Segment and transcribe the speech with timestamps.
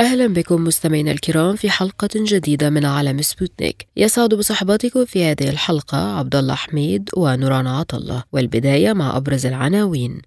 [0.00, 3.86] أهلا بكم مستمعينا الكرام في حلقة جديدة من عالم سبوتنيك.
[3.96, 10.20] يسعد بصحبتكم في هذه الحلقة عبد الله حميد ونوران عطلة والبداية مع أبرز العناوين.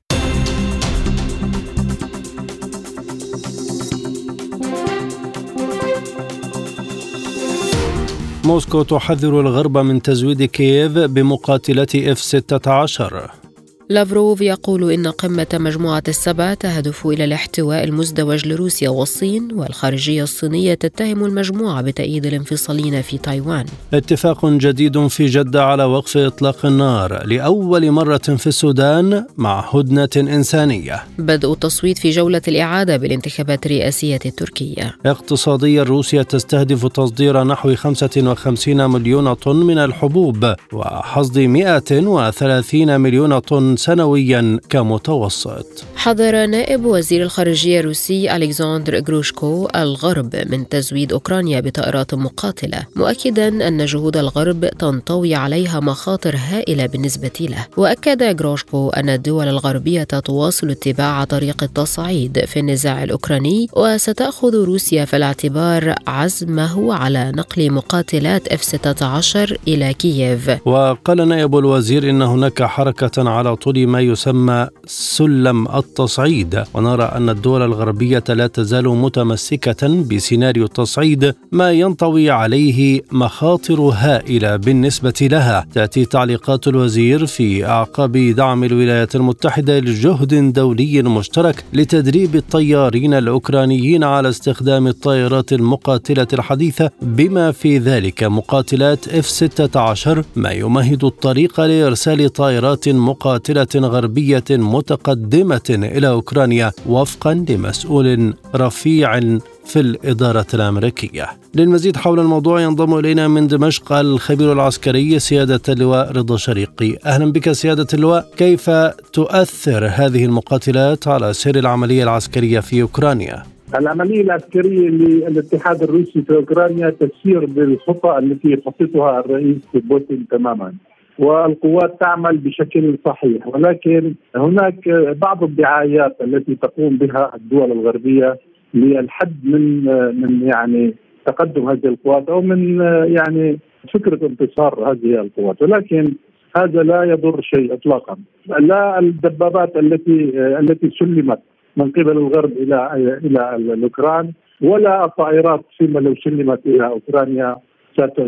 [8.46, 13.43] موسكو تحذر الغرب من تزويد كييف بمقاتلات إف 16
[13.90, 21.26] لافروف يقول إن قمة مجموعة السبع تهدف إلى الاحتواء المزدوج لروسيا والصين والخارجية الصينية تتهم
[21.26, 23.66] المجموعة بتأييد الانفصاليين في تايوان.
[23.94, 31.04] اتفاق جديد في جدة على وقف إطلاق النار لأول مرة في السودان مع هدنة إنسانية.
[31.20, 34.96] بدء التصويت في جولة الإعادة بالانتخابات الرئاسية التركية.
[35.06, 44.60] اقتصاديا روسيا تستهدف تصدير نحو 55 مليون طن من الحبوب وحصد 130 مليون طن سنويا
[44.70, 45.84] كمتوسط.
[45.96, 53.86] حذر نائب وزير الخارجية الروسي ألكسندر غروشكو الغرب من تزويد أوكرانيا بطائرات مقاتلة مؤكدا أن
[53.86, 57.66] جهود الغرب تنطوي عليها مخاطر هائلة بالنسبة له.
[57.78, 65.16] وأكد غروشكو أن الدول الغربية تواصل اتباع طريق التصعيد في النزاع الأوكراني وستأخذ روسيا في
[65.16, 70.68] الاعتبار عزمه على نقل مقاتلات F-16 إلى كييف.
[70.68, 76.64] وقال نائب الوزير إن هناك حركة على طول ما يسمى سلم التصعيد.
[76.74, 85.14] ونرى أن الدول الغربية لا تزال متمسكة بسيناريو التصعيد ما ينطوي عليه مخاطر هائلة بالنسبة
[85.22, 85.68] لها.
[85.74, 94.30] تأتي تعليقات الوزير في أعقاب دعم الولايات المتحدة لجهد دولي مشترك لتدريب الطيارين الأوكرانيين على
[94.30, 103.53] استخدام الطائرات المقاتلة الحديثة بما في ذلك مقاتلات F-16 ما يمهد الطريق لإرسال طائرات مقاتلة
[103.76, 109.20] غربية متقدمة إلى أوكرانيا وفقا لمسؤول رفيع
[109.66, 111.28] في الإدارة الأمريكية.
[111.56, 117.52] للمزيد حول الموضوع ينضم إلينا من دمشق الخبير العسكري سيادة اللواء رضا شريقي أهلا بك
[117.52, 118.30] سيادة اللواء.
[118.38, 118.70] كيف
[119.14, 123.44] تؤثر هذه المقاتلات على سير العملية العسكرية في أوكرانيا؟
[123.80, 130.74] العملية العسكرية للاتحاد الروسي في أوكرانيا تسير بالخطى التي خطتها الرئيس بوتين تماما.
[131.20, 134.90] والقوات تعمل بشكل صحيح ولكن هناك
[135.22, 138.38] بعض الدعايات التي تقوم بها الدول الغربية
[138.74, 139.86] للحد من
[140.22, 140.94] من يعني
[141.26, 142.80] تقدم هذه القوات أو من
[143.16, 143.60] يعني
[143.94, 146.14] فكرة انتصار هذه القوات ولكن
[146.58, 148.18] هذا لا يضر شيء اطلاقا.
[148.60, 151.40] لا الدبابات التي التي سلمت
[151.78, 152.90] من قبل الغرب إلى
[153.24, 154.32] إلى الأوكران
[154.62, 157.56] ولا الطائرات فيما لو سلمت إلى أوكرانيا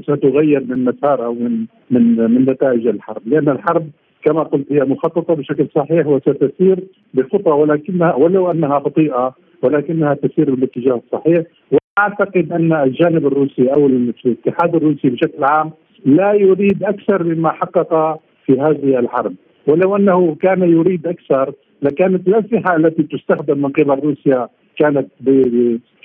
[0.01, 3.21] ستغير من مسار أو من من من نتائج الحرب.
[3.25, 3.89] لأن الحرب
[4.25, 6.79] كما قلت هي مخططة بشكل صحيح وستسير
[7.13, 14.75] بخطى ولكنها ولو أنها بطيئة ولكنها تسير بالاتجاه الصحيح وأعتقد أن الجانب الروسي أو الاتحاد
[14.75, 15.71] الروسي بشكل عام
[16.05, 19.33] لا يريد أكثر مما حقق في هذه الحرب.
[19.67, 25.07] ولو أنه كان يريد أكثر لكانت الأسلحة التي تستخدم من قبل روسيا كانت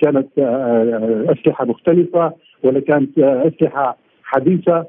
[0.01, 0.27] كانت
[1.29, 2.33] أسلحة مختلفة
[2.63, 4.85] ولا كانت أسلحة حديثة.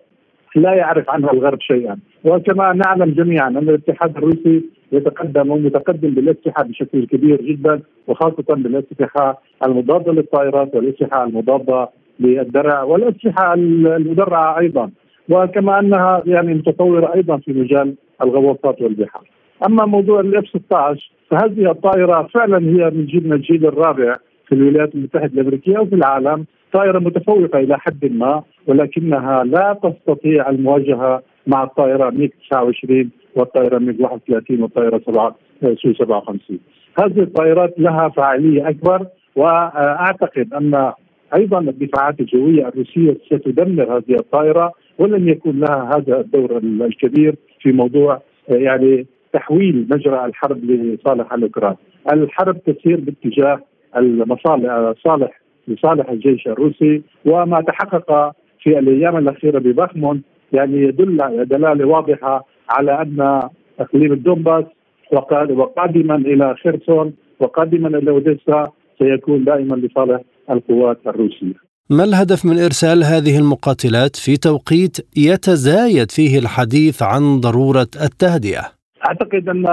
[0.56, 1.98] لا يعرف عنها الغرب شيئا.
[2.24, 10.12] وكما نعلم جميعا أن الاتحاد الروسي يتقدم ومتقدم بالأسلحة بشكل كبير جدا وخاصة بالأسلحة المضادة
[10.12, 11.88] للطائرات والأسلحة المضادة
[12.20, 14.90] للدرع والأسلحة المدرعة أيضا.
[15.28, 19.22] وكما أنها يعني متطورة أيضا في مجال الغواصات والبحار.
[19.66, 24.16] أما موضوع الاف 16 فهذه الطائرة فعلا هي من جيل الجيل الرابع
[24.46, 26.44] في الولايات المتحدة الأمريكية وفي العالم.
[26.72, 34.00] طائرة متفوقة إلى حد ما ولكنها لا تستطيع المواجهة مع الطائرة ميج 29 والطائرة ميج
[34.00, 36.58] 31 والطائرة 7 سو 57
[36.98, 39.06] هذه الطائرات لها فاعلية أكبر
[39.36, 40.92] وأعتقد أن
[41.34, 48.22] أيضا الدفاعات الجوية الروسية ستدمر هذه الطائرة ولن يكون لها هذا الدور الكبير في موضوع
[48.48, 51.76] يعني تحويل مجرى الحرب لصالح الأوكران.
[52.12, 53.60] الحرب تسير باتجاه
[53.96, 58.32] المصالح صالح لصالح الجيش الروسي وما تحقق
[58.62, 63.40] في الأيام الأخيرة ببخمون يعني يدل دلالة واضحة على أن
[63.80, 64.64] إقليم الدومباس
[65.12, 70.20] وقادما إلى خيرسون وقادما إلى أوديسا سيكون دائما لصالح
[70.50, 71.54] القوات الروسية.
[71.90, 79.48] ما الهدف من إرسال هذه المقاتلات في توقيت يتزايد فيه الحديث عن ضرورة التهدئة؟ أعتقد
[79.48, 79.66] أن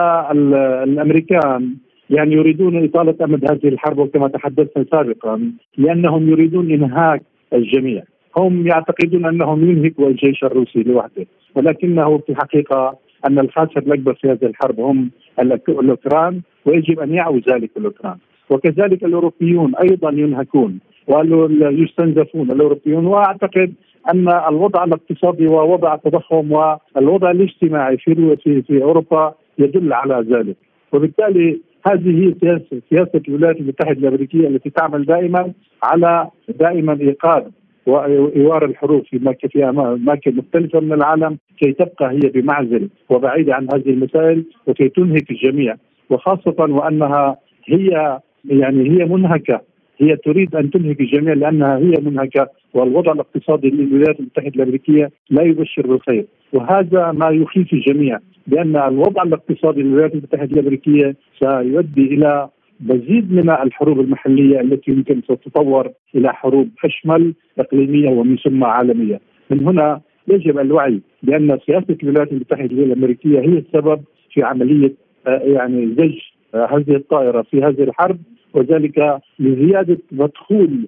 [0.83, 1.75] الأمريكان
[2.09, 7.21] يعني يريدون إطالة أمد هذه الحرب وكما تحدثنا سابقا لأنهم يريدون إنهاك
[7.53, 8.03] الجميع.
[8.37, 12.97] هم يعتقدون أنهم ينهكوا الجيش الروسي لوحده ولكنه في الحقيقة
[13.27, 15.09] أن الخاسر الأكبر في هذه الحرب هم
[15.39, 18.17] الأوكران ويجب أن يعوا ذلك الأوكران.
[18.49, 23.73] وكذلك الأوروبيون أيضا ينهكون ويستنزفون الأوروبيون وأعتقد
[24.13, 30.55] أن الوضع الاقتصادي ووضع التضخم والوضع الاجتماعي في في في أوروبا يدل على ذلك.
[30.93, 35.53] وبالتالي هذه هي سياسه سياسة الولايات المتحدة الأمريكية التي تعمل دائما
[35.83, 36.27] على
[36.59, 37.43] دائما إيقاظ
[37.85, 44.43] وإيوار الحروب في اماكن مختلفة من العالم كي تبقى هي بمعزل وبعيده عن هذه المسائل
[44.67, 45.75] وكي تنهك الجميع.
[46.09, 49.61] وخاصة وأنها هي يعني هي منهكة.
[49.97, 55.87] هي تريد أن تنهك الجميع لأنها هي منهكة والوضع الاقتصادي للولايات المتحدة الأمريكية لا يبشر
[55.87, 62.49] بالخير وهذا ما يخيف الجميع لأن الوضع الاقتصادي للولايات المتحدة الأمريكية سيؤدي إلى
[62.79, 69.19] مزيد من الحروب المحلية التي يمكن ستتطور إلى حروب أشمل إقليمية ومن ثم عالمية.
[69.49, 74.01] من هنا يجب الوعي بأن سياسة الولايات المتحدة الأمريكية هي السبب
[74.33, 74.93] في عملية
[75.27, 76.17] آه، يعني زج
[76.55, 78.17] آه، هذه الطائرة في هذه الحرب
[78.53, 80.87] وذلك لزيادة مدخول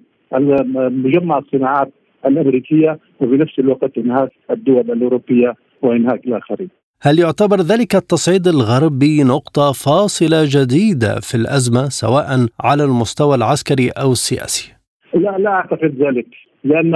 [0.90, 1.92] مجمع الصناعات
[2.26, 6.68] الأمريكية وبنفس الوقت إنهاك الدول الأوروبية وإنهاك الآخرين.
[7.02, 14.12] هل يعتبر ذلك التصعيد الغربي نقطة فاصلة جديدة في الأزمة سواء على المستوى العسكري أو
[14.12, 14.72] السياسي؟
[15.14, 16.26] لا لا أعتقد ذلك
[16.64, 16.92] لأن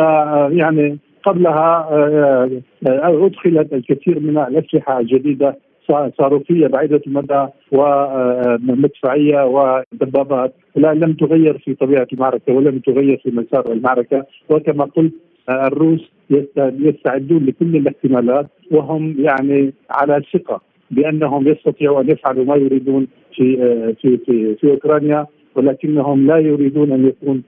[0.59, 2.51] يعني قبلها آه،
[2.89, 5.59] آه، أدخلت الكثير من الأسلحة الجديدة
[6.19, 13.73] صاروخية بعيدة المدى ومدفعيه ودبابات لا لم تغير في طبيعة المعركة ولم تغير في مسار
[13.73, 14.27] المعركة.
[14.51, 15.13] وكما قلت
[15.51, 16.11] الروس
[16.61, 20.61] يستعدون لكل الاحتمالات وهم يعني على ثقة
[20.91, 23.07] بأنهم يستطيعوا أن يفعلوا ما يريدون
[23.37, 23.57] في
[24.03, 27.43] في في, في أوكرانيا ولكنهم لا يريدون أن يكون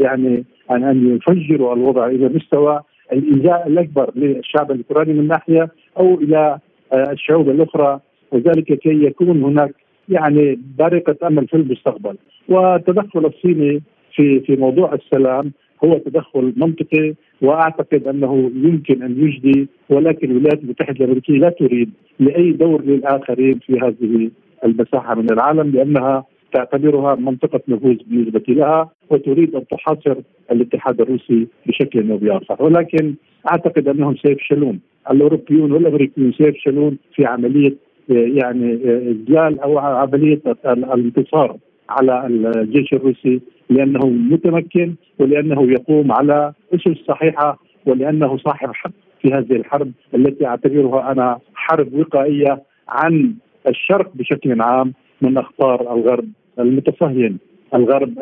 [0.00, 2.80] يعني أن أن يفجروا الوضع إلى مستوى
[3.12, 5.68] الإيذاء الأكبر للشعب الأوكراني من ناحية
[5.98, 6.58] أو إلى
[6.94, 8.00] الشعوب الأخرى
[8.32, 9.74] وذلك كي يكون هناك
[10.08, 12.16] يعني بارقة أمل في المستقبل.
[12.48, 13.82] والتدخل الصيني
[14.14, 15.52] في في موضوع السلام
[15.84, 21.90] هو تدخل منطقي وأعتقد أنه يمكن أن يجدي ولكن الولايات المتحدة الأمريكية لا تريد
[22.20, 24.30] لأي دور للآخرين في هذه
[24.64, 30.16] المساحة من العالم لأنها تعتبرها منطقة نفوذ بالنسبة لها وتريد أن تحاصر
[30.52, 32.56] الاتحاد الروسي بشكل أو بآخر.
[32.64, 33.14] ولكن
[33.50, 34.80] أعتقد أنهم سيفشلون.
[35.10, 37.74] الأوروبيون والأمريكيون سيفشلون في عملية
[38.08, 38.72] يعني
[39.10, 41.56] اذلال أو عملية الانتصار
[41.88, 48.90] على الجيش الروسي؟ لأنه متمكن ولأنه يقوم على أسس صحيحة ولأنه صاحب حق
[49.22, 53.34] في هذه الحرب التي أعتبرها أنا حرب وقائية عن
[53.68, 54.92] الشرق بشكل عام
[55.22, 57.38] من أخطار الغرب المتصهين
[57.74, 58.18] الغرب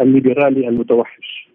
[0.00, 1.47] الليبرالي المتوحش.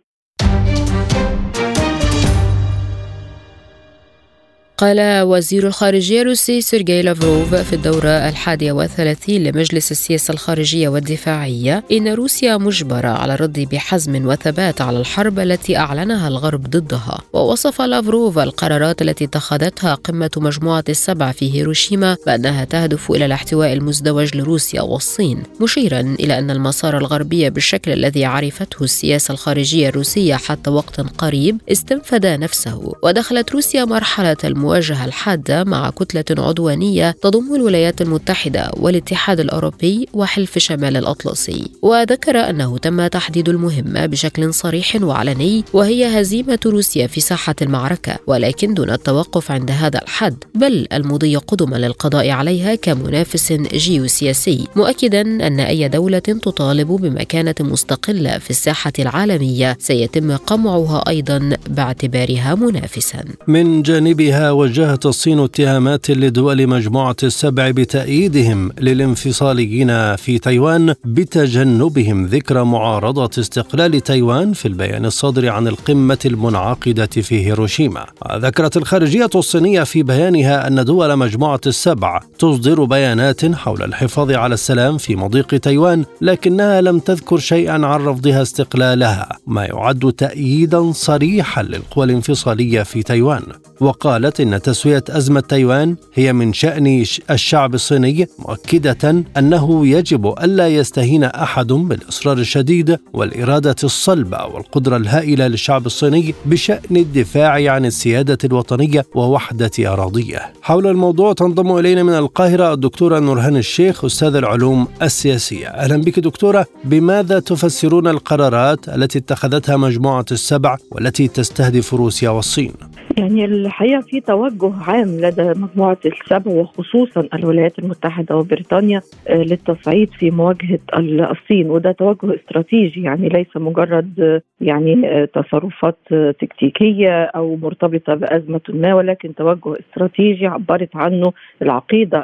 [4.78, 12.08] قال وزير الخارجية الروسي سيرجي لافروف في الدورة الحادية والثلاثين لمجلس السياسة الخارجية والدفاعية إن
[12.08, 17.22] روسيا مجبرة على الرد بحزم وثبات على الحرب التي أعلنها الغرب ضدها.
[17.34, 24.38] ووصف لافروف القرارات التي اتخذتها قمة مجموعة السبع في هيروشيما بأنها تهدف إلى الاحتواء المزدوج
[24.38, 31.02] لروسيا والصين مشيرا إلى أن المسار الغربي بالشكل الذي عرفته السياسة الخارجية الروسية حتى وقت
[31.02, 32.94] قريب استنفد نفسه.
[33.04, 40.58] ودخلت روسيا مرحلة المواجهة المواجهة الحادة مع كتلة عدوانية تضم الولايات المتحدة والاتحاد الأوروبي وحلف
[40.58, 41.72] شمال الأطلسي.
[41.82, 48.74] وذكر أنه تم تحديد المهمة بشكل صريح وعلني وهي هزيمة روسيا في ساحة المعركة ولكن
[48.74, 55.88] دون التوقف عند هذا الحد بل المضي قدما للقضاء عليها كمنافس جيوسياسي مؤكدا أن أي
[55.88, 63.24] دولة تطالب بمكانة مستقلة في الساحة العالمية سيتم قمعها أيضا باعتبارها منافسا.
[63.48, 73.30] من جانبها وجهت الصين اتهامات لدول مجموعة السبع بتأييدهم للانفصاليين في تايوان بتجنبهم ذكر معارضة
[73.40, 78.06] استقلال تايوان في البيان الصادر عن القمة المنعقدة في هيروشيما.
[78.36, 84.98] ذكرت الخارجية الصينية في بيانها أن دول مجموعة السبع تصدر بيانات حول الحفاظ على السلام
[84.98, 92.06] في مضيق تايوان لكنها لم تذكر شيئا عن رفضها استقلالها ما يعد تأييدا صريحا للقوى
[92.06, 93.44] الانفصالية في تايوان.
[93.80, 101.24] وقالت إن تسوية أزمة تايوان هي من شأن الشعب الصيني مؤكدة أنه يجب ألا يستهين
[101.24, 109.72] أحد بالإصرار الشديد والإرادة الصلبة والقدرة الهائلة للشعب الصيني بشأن الدفاع عن السيادة الوطنية ووحدة
[109.80, 110.54] أراضيه.
[110.62, 115.68] حول الموضوع تنضم إلينا من القاهرة الدكتورة نورهان الشيخ أستاذ العلوم السياسية.
[115.68, 116.66] أهلا بك دكتورة.
[116.84, 122.74] بماذا تفسرون القرارات التي اتخذتها مجموعة السبع والتي تستهدف روسيا والصين؟
[123.18, 130.32] يعني الحقيقة في توجه عام لدى مجموعة السبع وخصوصا الولايات المتحدة وبريطانيا آه، للتصعيد في
[130.32, 131.70] مواجهة الصين.
[131.70, 135.98] وده توجه استراتيجي يعني ليس مجرد آه، يعني آه، تصرفات
[136.40, 142.24] تكتيكية أو مرتبطة بأزمة ما ولكن توجه استراتيجي عبرت عنه العقيدة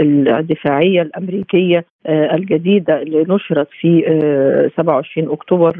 [0.00, 4.02] الدفاعية الأمريكية الجديده اللي نشرت في
[4.76, 5.74] 27 أكتوبر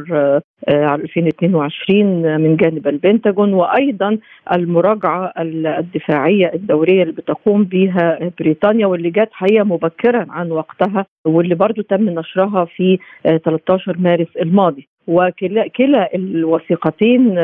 [0.68, 4.18] 2022 من جانب البنتاجون وأيضا
[4.52, 11.82] المراجعة الدفاعية الدورية اللي بتقوم بها بريطانيا واللي جت حقيقة مبكرا عن وقتها واللي برضو
[11.82, 14.88] تم نشرها في 13 مارس الماضي.
[15.06, 17.34] وكلا كلا الوثيقتين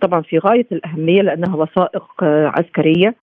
[0.00, 3.14] طبعا في غاية الأهمية لأنها وثائق عسكرية.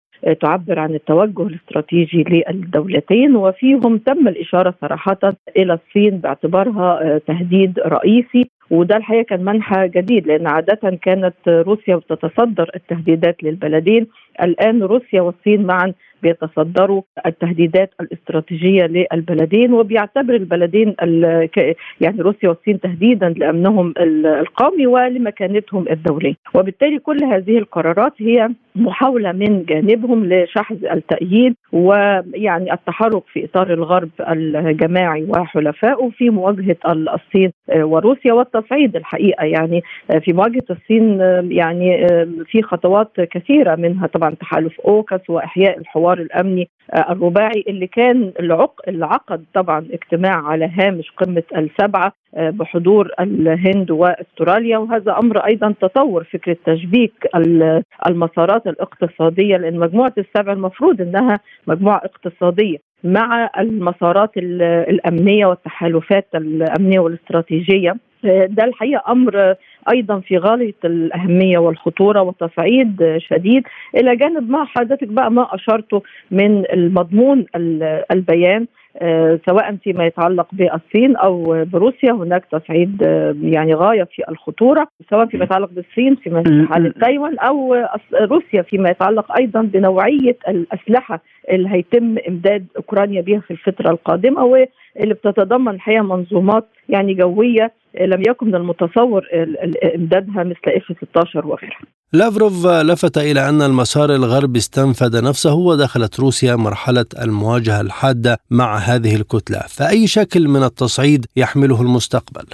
[0.42, 5.20] تعبر عن التوجه الاستراتيجي للدولتين وفيهم تم الإشارة صراحة
[5.58, 12.70] إلى الصين باعتبارها تهديد رئيسي وده الحقيقة كان منحى جديد لأن عادة كانت روسيا بتتصدر
[12.76, 14.08] التهديدات للبلدين
[14.44, 20.96] الآن روسيا والصين معا بيتصدروا التهديدات الاستراتيجية للبلدين وبيعتبر البلدين
[22.02, 29.64] يعني روسيا والصين تهديدا لامنهم القومي ولمكانتهم الدولية، وبالتالي كل هذه القرارات هي محاولة من
[29.66, 38.96] جانبهم لشحذ التأييد ويعني التحرك في إطار الغرب الجماعي وحلفائه في مواجهة الصين وروسيا والتصعيد
[38.96, 39.46] الحقيقة.
[39.46, 39.82] يعني
[40.22, 41.20] في مواجهة الصين
[41.52, 42.08] يعني
[42.46, 46.70] في خطوات كثيرة منها طبعا تحالف أوكس وإحياء الحوار الأمني
[47.10, 48.32] الرباعي اللي كان
[48.88, 52.14] اللي عقد طبعا اجتماع على هامش قمة السبعة.
[52.34, 54.78] بحضور الهند واستراليا.
[54.78, 57.28] وهذا أمر أيضا تطور فكرة تشبيك
[58.08, 67.96] المسارات الاقتصادية لأن مجموعة السبع المفروض إنها مجموعة اقتصادية مع المسارات الأمنية والتحالفات الأمنية والاستراتيجية.
[68.24, 69.56] ده الحقيقة أمر
[69.94, 73.64] أيضا في غاية الأهمية والخطورة وتصعيد شديد.
[73.96, 77.46] إلى جانب ما حضرتك بقى ما اشرته من المضمون
[78.12, 78.62] البيان.
[78.62, 78.79] آه،
[79.46, 85.44] سواء فيما يتعلق بالصين أو بروسيا هناك تصعيد آه، يعني غاية في الخطورة سواء فيما
[85.44, 87.76] يتعلق بالصين في حاله تايوان أو
[88.22, 95.14] روسيا فيما يتعلق أيضا بنوعية الأسلحة اللي هيتم إمداد أوكرانيا بها في الفترة القادمة واللي
[95.14, 99.26] بتتضمن الحقيقة منظومات يعني جوية لم يكن من المتصور
[99.96, 101.80] إمدادها مثل إف 16 وغيرها.
[102.14, 109.16] لافروف لفت إلى أن المسار الغربي استنفذ نفسه ودخلت روسيا مرحلة المواجهة الحادة مع هذه
[109.16, 112.46] الكتلة، فأي شكل من التصعيد يحمله المستقبل؟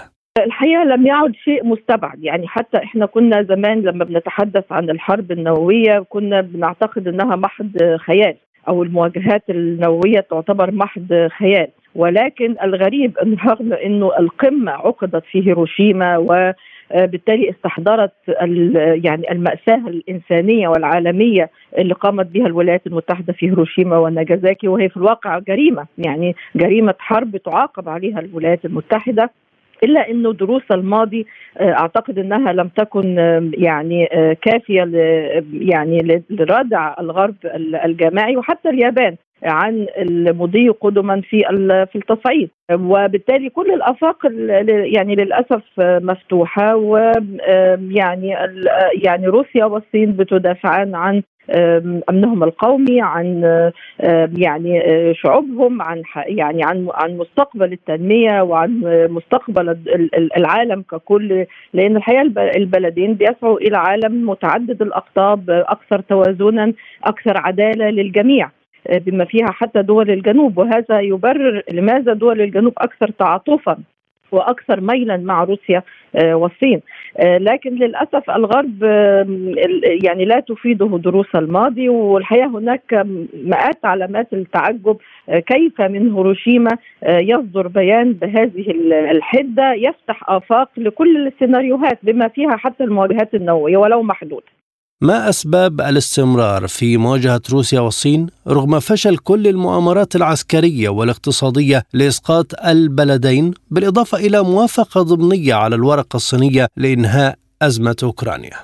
[0.45, 5.99] الحقيقة لم يعد شيء مستبعد يعني حتى إحنا كنا زمان لما بنتحدث عن الحرب النووية
[6.09, 7.71] كنا بنعتقد إنها محض
[8.05, 8.35] خيال
[8.67, 11.67] أو المواجهات النووية تعتبر محض خيال.
[11.95, 16.51] ولكن الغريب إن رغم إنه القمة عقدت في هيروشيما و
[16.95, 18.11] بالتالي استحضرت
[19.03, 25.39] يعني المأساة الإنسانية والعالمية اللي قامت بها الولايات المتحدة في هيروشيما وناجازاكي وهي في الواقع
[25.39, 25.85] جريمة.
[25.97, 29.29] يعني جريمة حرب تعاقب عليها الولايات المتحدة.
[29.83, 31.25] إلا إنه دروس الماضي
[31.57, 33.17] آه، أعتقد إنها لم تكن
[33.57, 34.89] يعني آه، كافية
[35.53, 37.35] يعني لردع الغرب
[37.85, 41.39] الجماعي وحتى اليابان عن المضي قدما في
[41.91, 42.49] في التصعيد.
[42.73, 44.17] وبالتالي كل الأفاق
[44.67, 48.35] يعني للأسف مفتوحة ويعني
[49.03, 51.21] يعني روسيا والصين بتدافعان عن
[52.09, 53.41] أمنهم القومي عن
[54.37, 54.81] يعني
[55.13, 59.77] شعوبهم عن يعني عن عن مستقبل التنمية وعن مستقبل
[60.37, 62.21] العالم ككل لأن الحقيقة
[62.57, 66.73] البلدين بيسعوا إلى عالم متعدد الأقطاب أكثر توازنا
[67.03, 68.49] أكثر عدالة للجميع
[68.89, 70.57] بما فيها حتى دول الجنوب.
[70.57, 73.77] وهذا يبرر لماذا دول الجنوب أكثر تعاطفا؟
[74.35, 75.83] وأكثر ميلا مع روسيا
[76.15, 76.81] آه، والصين.
[77.17, 78.83] آه، لكن للأسف الغرب
[80.03, 84.97] يعني لا تفيده دروس الماضي والحقيقة هناك مئات علامات التعجب
[85.29, 86.77] آه، كيف من هيروشيما
[87.07, 88.71] يصدر بيان بهذه
[89.11, 94.54] الحدة يفتح آفاق لكل السيناريوهات بما فيها حتى المواجهات النووية ولو محدوده
[95.01, 103.53] ما أسباب الاستمرار في مواجهة روسيا والصين رغم فشل كل المؤامرات العسكرية والاقتصادية لإسقاط البلدين
[103.71, 108.57] بالإضافة إلى موافقة ضمنية على الورقة الصينية لإنهاء أزمة أوكرانيا؟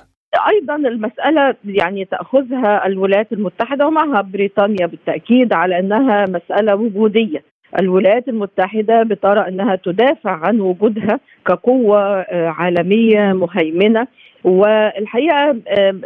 [0.52, 7.42] أيضا المسألة يعني تأخذها الولايات المتحدة ومعها بريطانيا بالتأكيد على أنها مسألة وجودية
[7.80, 14.06] الولايات المتحدة بترى أنها تدافع عن وجودها كقوة آه، عالمية مهيمنة
[14.44, 15.56] والحقيقة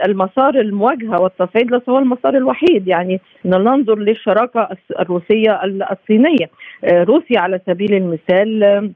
[0.04, 2.88] المسار المواجهة والتصعيد ليس هو المسار الوحيد.
[2.88, 4.68] يعني ننظر للشراكة
[5.00, 6.50] الروسية الصينية.
[6.84, 8.92] آه، روسيا على سبيل المثال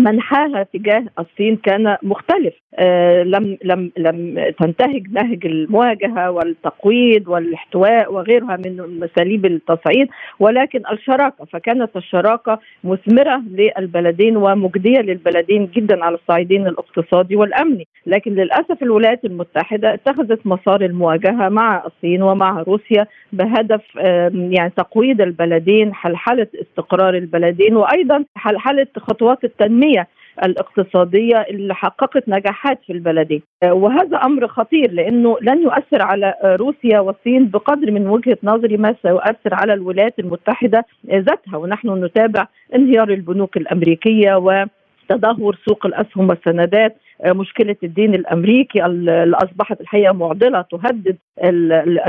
[0.00, 2.54] منحاها تجاه الصين كان مختلف.
[2.78, 10.08] آه لم لم لم تنتهج نهج المواجهة والتقويض والاحتواء وغيرها من مساليب التصعيد
[10.40, 17.86] ولكن الشراكة فكانت الشراكة مثمرة للبلدين ومجدية للبلدين جدا على الصعيدين الاقتصادي والأمني.
[18.06, 25.20] لكن للأسف الولايات المتحدة اتخذت مسار المواجهة مع الصين ومع روسيا بهدف آه يعني تقويض
[25.20, 30.08] البلدين حلحله استقرار البلدين وأيضا حلحله خطوات التنمية التنميه
[30.44, 37.00] الاقتصادية اللي حققت نجاحات في البلدين آه، وهذا أمر خطير لأنه لن يؤثر على روسيا
[37.00, 41.56] والصين بقدر من وجهة نظري ما سيؤثر على الولايات المتحدة ذاتها.
[41.56, 44.64] ونحن نتابع انهيار البنوك الأمريكية و
[45.08, 51.16] تدهور سوق الأسهم والسندات مشكلة الدين الأمريكي اللي أصبحت الحقيقة معضلة تهدد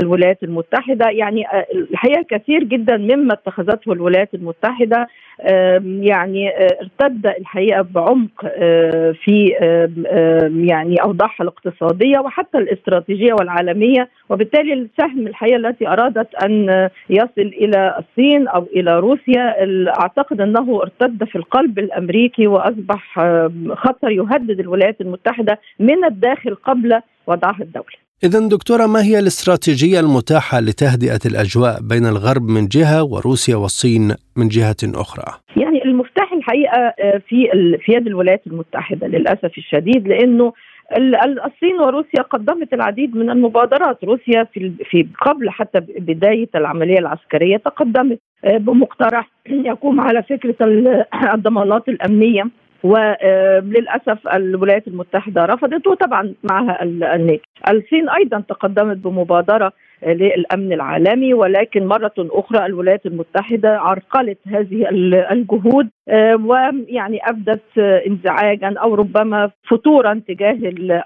[0.02, 1.10] الولايات المتحدة.
[1.10, 5.08] يعني آه، الحقيقة كثير جدا مما اتخذته الولايات المتحدة
[5.84, 8.46] يعني آه، ارتد الحقيقة بعمق
[9.12, 9.54] في
[10.68, 14.08] يعني أوضاعها الاقتصادية وحتى الاستراتيجية والعالمية.
[14.28, 19.54] وبالتالي السهم الحقيقة التي أرادت أن يصل إلى الصين أو إلى روسيا
[20.00, 23.20] أعتقد أنه ارتد في القلب الأمريكي وأصبح
[23.72, 27.96] خطر يهدد الولايات المتحدة من الداخل قبل وضعها الدولي.
[28.24, 34.48] إذا دكتورة ما هي الاستراتيجية المتاحة لتهدئة الأجواء بين الغرب من جهة وروسيا والصين من
[34.48, 35.24] جهة أخرى؟
[35.56, 37.48] يعني المفتاح الحقيقة آه، في
[37.84, 40.52] في يد الولايات المتحدة للأسف الشديد لأنه
[41.46, 48.18] الصين وروسيا قدمت العديد من المبادرات روسيا في في قبل حتى بداية العملية العسكرية تقدمت
[48.44, 50.56] آه، بمقترح يقوم على فكرة
[51.34, 52.44] الضمانات الأمنية
[52.82, 57.42] وللأسف الولايات المتحدة رفضت وطبعا معها الناتو.
[57.70, 59.72] الصين أيضا تقدمت بمبادرة
[60.06, 64.88] للأمن العالمي ولكن مرة أخرى الولايات المتحدة عرقلت هذه
[65.32, 65.88] الجهود
[66.44, 70.58] ويعني أبدت انزعاجا أو ربما فتورا تجاه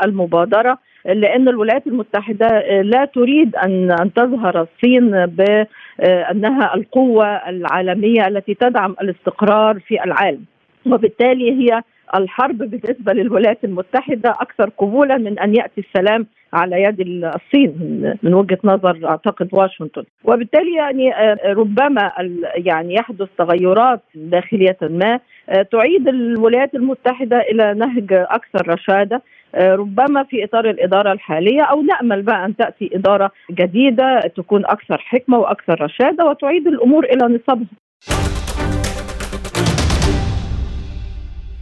[0.05, 8.97] المبادرة لأن الولايات المتحدة لا تريد ان أن تظهر الصين بأنها القوة العالمية التي تدعم
[9.03, 10.45] الاستقرار في العالم
[10.87, 11.83] وبالتالي هي
[12.15, 17.75] الحرب بالنسبة للولايات المتحدة أكثر قبولا من أن يأتي السلام على يد الصين
[18.23, 22.13] من وجهة نظر أعتقد واشنطن وبالتالي يعني آه، ربما
[22.55, 25.19] يعني يحدث تغيرات داخلية ما
[25.49, 29.23] آه، تعيد الولايات المتحدة إلى نهج أكثر رشادة
[29.55, 34.99] آه، ربما في إطار الإدارة الحالية أو نأمل بقى أن تأتي إدارة جديدة تكون أكثر
[34.99, 38.32] حكمة وأكثر رشادة وتعيد الأمور إلى نصابها.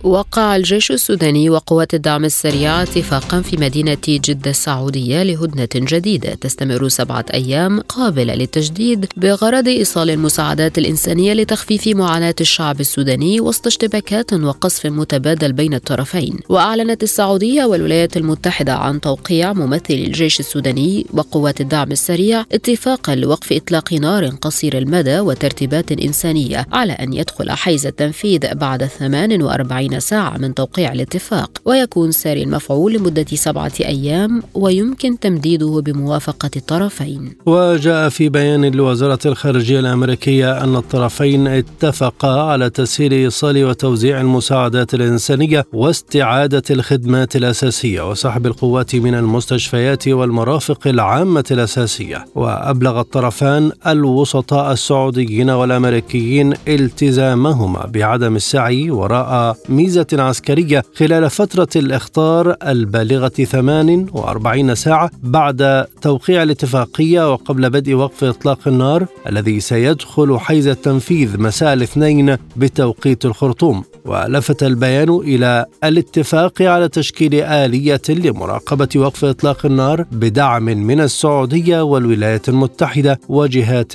[0.05, 6.35] وقع الجيش السوداني وقوات الدعم السريع اتفاقا في مدينة جدة السعودية لهدنة جديدة.
[6.35, 14.33] تستمر سبعة أيام قابلة للتجديد بغرض إيصال المساعدات الإنسانية لتخفيف معاناة الشعب السوداني وسط اشتباكات
[14.33, 16.39] وقصف متبادل بين الطرفين.
[16.49, 23.93] وأعلنت السعودية والولايات المتحدة عن توقيع ممثل الجيش السوداني وقوات الدعم السريع اتفاقا لوقف إطلاق
[23.93, 30.55] نار قصير المدى وترتيبات إنسانية على أن يدخل حيز التنفيذ بعد 48 40 ساعة من
[30.55, 37.37] توقيع الاتفاق ويكون ساري المفعول لمدة سبعة أيام ويمكن تمديده بموافقة الطرفين.
[37.47, 45.65] وجاء في بيان لوزارة الخارجية الأمريكية أن الطرفين اتفقا على تسهيل إيصال وتوزيع المساعدات الإنسانية
[45.73, 52.25] واستعادة الخدمات الأساسية وسحب القوات من المستشفيات والمرافق العامة الأساسية.
[52.35, 63.29] وأبلغ الطرفان الوسطاء السعوديين والأمريكيين التزامهما بعدم السعي وراء ميزة عسكرية خلال فترة الإخطار البالغة
[63.29, 71.73] 48 ساعة بعد توقيع الاتفاقية وقبل بدء وقف إطلاق النار الذي سيدخل حيز التنفيذ مساء
[71.73, 73.85] الاثنين بتوقيت الخرطوم.
[74.05, 82.49] ولفت البيان إلى الاتفاق على تشكيل آلية لمراقبة وقف إطلاق النار بدعم من السعودية والولايات
[82.49, 83.93] المتحدة وجهات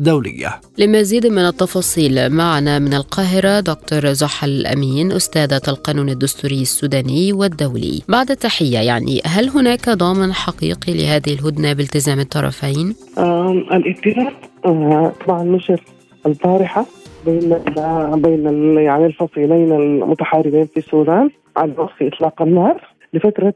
[0.00, 0.60] دولية.
[0.78, 8.02] لمزيد من التفاصيل معنا من القاهرة دكتور زحل الأمين أستاذة القانون الدستوري السوداني والدولي.
[8.08, 12.94] بعد التحية يعني هل هناك ضامن حقيقي لهذه الهدنة بالتزام الطرفين؟
[13.72, 14.32] الاتفاق
[14.66, 15.84] آه، طبعا نشر
[16.26, 16.86] البارحة
[17.26, 17.58] بين
[18.14, 23.54] بين يعني الفصيلين المتحاربين في السودان على وقف إطلاق النار لفترة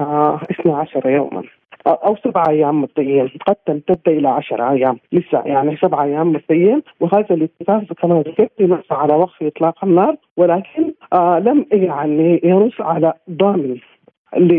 [0.00, 1.42] آه 12 يوما.
[1.90, 4.98] أو سبعة أيام مبدئيا قد تمتد إلى 10 أيام.
[5.12, 10.92] لسه يعني سبعة أيام مبدئيا وهذا الاتفاق كما ذكرت نص على وقف إطلاق النار ولكن
[11.12, 13.76] آه لم يعني ينص على ضامن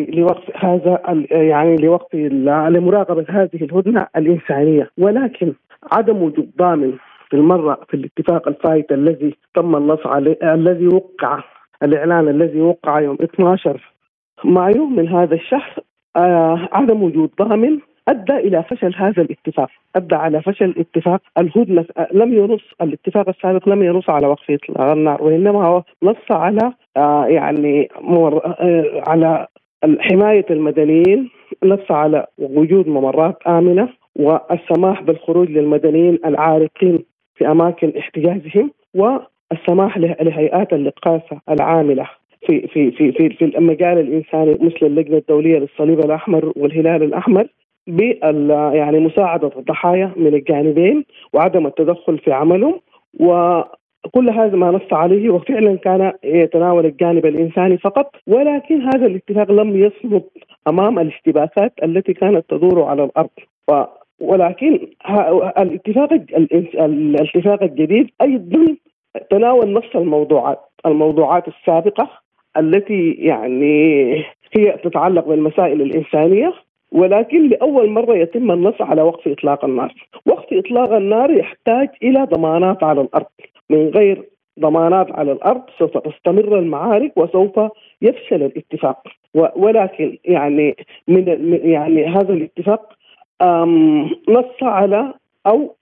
[0.10, 4.90] لوقف هذا يعني لوقف لمراقبة هذه الهدنة الإنسانية.
[4.98, 5.54] ولكن
[5.92, 6.94] عدم وجود ضامن
[7.30, 11.44] في المرة في الاتفاق الفايت الذي تم النص عليه الذي وقع
[11.84, 13.94] الإعلان الذي وقع يوم 12
[14.44, 15.80] مايو من هذا الشهر
[16.18, 22.34] آه عدم وجود ضامن أدى إلى فشل هذا الاتفاق، أدى على فشل الاتفاق الهدنة لم
[22.34, 27.90] ينص الاتفاق السابق لم ينص على وقف إطلاق النار وإنما هو نص على آه يعني
[28.02, 29.48] مر آه على
[30.00, 31.30] حماية المدنيين،
[31.64, 37.00] نص على وجود ممرات آمنة والسماح بالخروج للمدنيين العارقين
[37.36, 42.08] في أماكن احتجازهم والسماح لهيئات الاقاصه العاملة.
[42.48, 47.48] في في في في, في المجال الإنساني مثل اللجنة الدولية للصليب الأحمر والهلال الأحمر
[47.88, 52.80] بال يعني مساعدة الضحايا من الجانبين وعدم التدخل في عملهم
[53.20, 58.16] وكل هذا ما نص عليه وفعلا كان يتناول الجانب الإنساني فقط.
[58.28, 60.24] ولكن هذا الاتفاق لم يصمد
[60.68, 63.30] أمام الاشتباكات التي كانت تدور على الأرض.
[64.22, 64.88] ولكن
[65.58, 66.14] الاتفاق
[66.80, 68.76] الاتفاق الجديد أيضا
[69.30, 72.10] تناول نفس الموضوعات الموضوعات السابقة
[72.58, 74.14] التي يعني
[74.58, 76.54] هي تتعلق بالمسائل الإنسانية
[76.92, 79.94] ولكن لأول مرة يتم النص على وقف إطلاق النار.
[80.26, 83.26] وقف إطلاق النار يحتاج إلى ضمانات على الأرض
[83.70, 84.24] من غير
[84.60, 87.60] ضمانات على الأرض سوف تستمر المعارك وسوف
[88.02, 89.08] يفشل الاتفاق
[89.56, 90.76] ولكن يعني
[91.08, 92.94] من يعني هذا الاتفاق
[94.30, 95.14] نص على
[95.48, 95.76] أو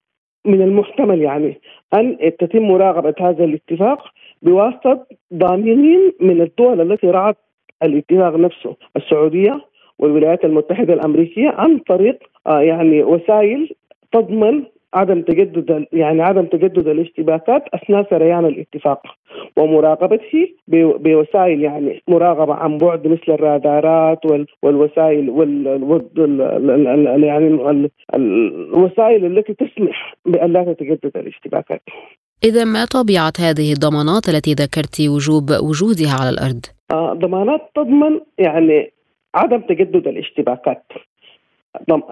[0.45, 1.61] من المحتمل يعني
[1.93, 4.11] أن تتم مراقبة هذا الاتفاق
[4.45, 7.38] بواسطة ضامنين من الدول التي رعت
[7.84, 9.62] الاتفاق نفسه السعودية
[9.99, 13.75] والولايات المتحدة الأمريكية عن طريق آه، يعني وسائل
[14.12, 19.01] تضمن عدم تجدد يعني عدم تجدد الاشتباكات أثناء سريان الاتفاق
[19.58, 24.19] ومراقبته بوسائل يعني مراقبة عن بعد مثل الرادارات
[24.63, 27.47] والوسائل وال يعني
[28.15, 31.81] الوسائل التي تسمح بأن لا تتجدد الاشتباكات.
[32.45, 38.93] إذا ما طبيعة هذه الضمانات التي ذكرت وجوب وجودها على الأرض؟ آه ضمانات تضمن يعني
[39.36, 40.84] عدم تجدد الاشتباكات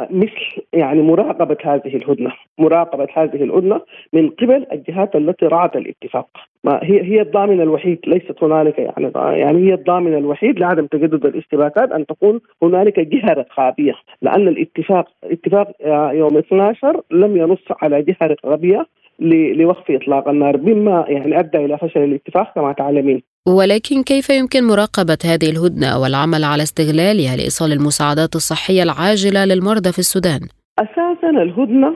[0.10, 3.82] مثل يعني مراقبة هذه الهدنة مراقبة هذه الهدنة
[4.14, 6.28] من قبل الجهات التي رعت الاتفاق
[6.64, 11.92] ما هي هي الضامن الوحيد ليست هنالك يعني يعني هي الضامن الوحيد لعدم تجدد الاشتباكات
[11.92, 15.72] أن تكون هنالك جهة رقابية لأن الاتفاق اتفاق
[16.16, 18.88] يوم 12 لم ينص على جهة رقابية
[19.20, 25.18] لوقف إطلاق النار مما يعني أدى إلى فشل الاتفاق كما تعلمين ولكن كيف يمكن مراقبة
[25.26, 30.42] هذه الهدنة والعمل على استغلالها لإيصال المساعدات الصحية العاجلة للمرضى في السودان؟
[30.80, 31.96] أساسا الهدنة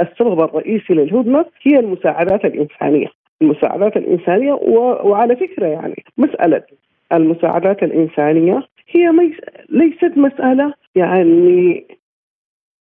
[0.00, 3.06] السبب الرئيسي للهدنة هي المساعدات الإنسانية
[3.42, 4.52] المساعدات الإنسانية
[5.04, 6.62] وعلى فكرة يعني مسألة
[7.12, 9.32] المساعدات الإنسانية هي
[9.68, 11.86] ليست مسألة يعني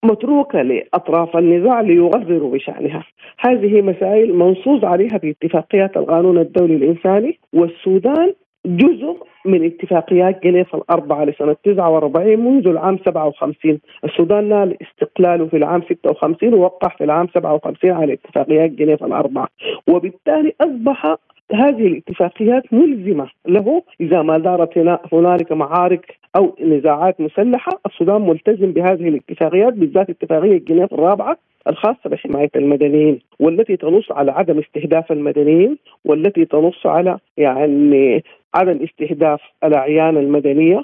[0.03, 3.03] متروكة لأطراف النزاع ليغرروا بشأنها.
[3.39, 8.33] هذه مسائل منصوص عليها في اتفاقيات القانون الدولي الإنساني والسودان
[8.65, 15.81] جزء من اتفاقيات جنيف الأربعة لسنة 49 منذ العام 57 السودان نال استقلاله في العام
[15.81, 19.47] 56 ووقع في العام 57 على اتفاقيات جنيف الأربعة.
[19.87, 21.15] وبالتالي أصبح
[21.51, 24.77] هذه الاتفاقيات ملزمة له إذا ما دارت
[25.13, 27.79] هنالك معارك أو نزاعات مسلحة.
[27.85, 34.59] السودان ملتزم بهذه الاتفاقيات بالذات اتفاقية جنيف الرابعة الخاصة بحماية المدنيين والتي تنص على عدم
[34.59, 38.23] استهداف المدنيين والتي تنص على يعني
[38.55, 40.83] عدم استهداف الأعيان المدنية.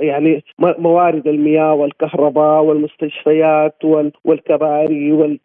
[0.00, 3.84] يعني موارد المياه والكهرباء والمستشفيات
[4.24, 5.38] والكباري وال...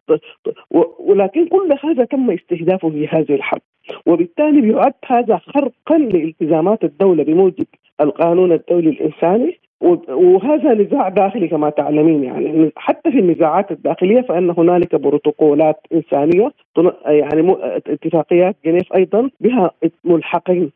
[0.98, 3.60] ولكن كل هذا تم استهدافه في هذه الحرب.
[4.06, 7.66] وبالتالي يعد هذا خرقا لالتزامات الدولة بموجب
[8.00, 9.60] القانون الدولي الإنساني.
[10.08, 12.72] وهذا نزاع داخلي كما تعلمين يعني.
[12.76, 16.52] حتى في النزاعات الداخلية فإن هنالك بروتوكولات إنسانية
[17.06, 19.70] يعني اتفاقيات جنيف أيضا بها
[20.04, 20.70] ملحقين.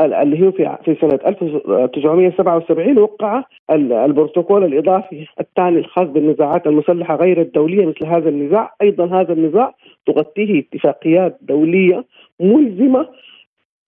[0.00, 7.86] اللي هو في في سنة 1977 وقع البروتوكول الإضافي الثاني الخاص بالنزاعات المسلحة غير الدولية
[7.86, 9.74] مثل هذا النزاع، أيضا هذا النزاع
[10.06, 12.04] تغطيه اتفاقيات دولية
[12.40, 13.08] ملزمة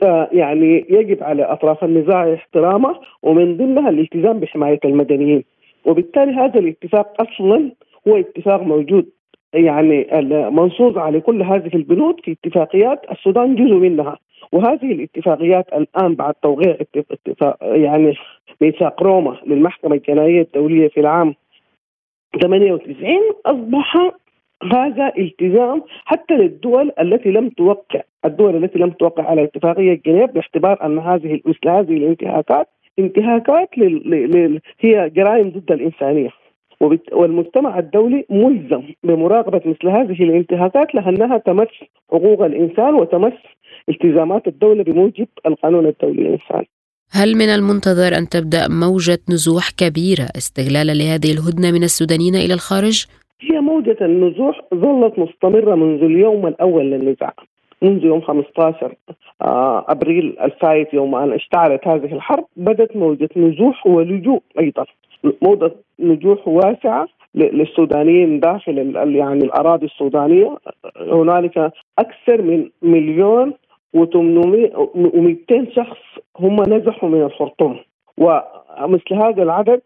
[0.02, 5.44] آه، يعني يجب على أطراف النزاع احترامه ومن ضمنها الالتزام بحماية المدنيين،
[5.84, 7.70] وبالتالي هذا الاتفاق أصلا
[8.08, 9.06] هو اتفاق موجود.
[9.52, 10.06] يعني
[10.50, 14.18] منصوص على كل هذه البنود في اتفاقيات السودان جزء منها.
[14.52, 18.14] وهذه الاتفاقيات الآن بعد توقيع اتفاق يعني
[18.60, 21.34] ميثاق روما للمحكمة الجنائية الدولية في العام
[22.42, 24.10] 98 أصبح
[24.72, 30.86] هذا التزام حتى للدول التي لم توقع الدول التي لم توقع على اتفاقية جنيف باعتبار
[30.86, 34.10] أن هذه هذه الانتهاكات انتهاكات لل...
[34.10, 34.60] لل...
[34.80, 36.30] هي جرائم ضد الإنسانية.
[37.12, 41.68] والمجتمع الدولي ملزم بمراقبة مثل هذه الانتهاكات لأنها تمس
[42.10, 43.32] حقوق الإنسان وتمس
[43.88, 46.68] التزامات الدولة بموجب القانون الدولي الإنساني
[47.12, 53.06] هل من المنتظر أن تبدأ موجة نزوح كبيرة استغلالا لهذه الهدنة من السودانيين إلى الخارج؟
[53.40, 57.34] هي موجة النزوح ظلت مستمرة منذ اليوم الأول للنزاع.
[57.82, 58.94] منذ يوم 15
[59.42, 64.84] آه، أبريل الفائت يوم أن اشتعلت هذه الحرب بدات موجة نزوح ولجوء أيضا.
[65.42, 70.58] موجه نزوح واسعة للسودانيين داخل يعني الأراضي السودانية
[70.96, 73.52] هنالك أكثر من مليون
[73.96, 75.98] و800 و200 شخص
[76.38, 77.78] هم نزحوا من الخرطوم
[78.18, 79.80] ومثل هذا العدد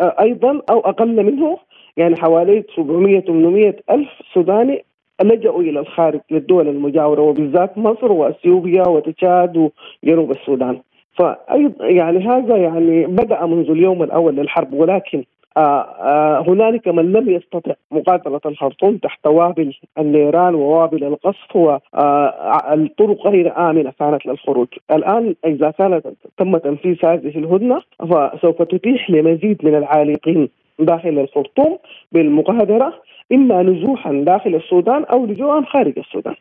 [0.00, 1.58] أيضا أو أقل منه
[1.96, 4.84] يعني حوالي 700 800 ألف سوداني
[5.22, 9.70] لجأوا إلى الخارج للدول المجاورة وبالذات مصر وإثيوبيا وتشاد
[10.04, 10.80] وجنوب السودان.
[11.14, 15.24] فايضا يعني هذا يعني بدأ منذ اليوم الأول للحرب ولكن
[15.56, 23.30] آه آه هنالك من لم يستطع مقاتلة الخرطوم تحت وابل النيران ووابل القصف والطرق آه
[23.30, 24.68] غير آمنة كانت للخروج.
[24.90, 26.06] الآن إذا كانت
[26.38, 30.48] تم تنفيذ هذه الهدنة فسوف تتيح لمزيد من العالقين
[30.78, 31.78] داخل الخرطوم
[32.12, 32.94] بالمغادرة
[33.32, 36.34] إما نزوحا داخل السودان أو لجوءا خارج السودان.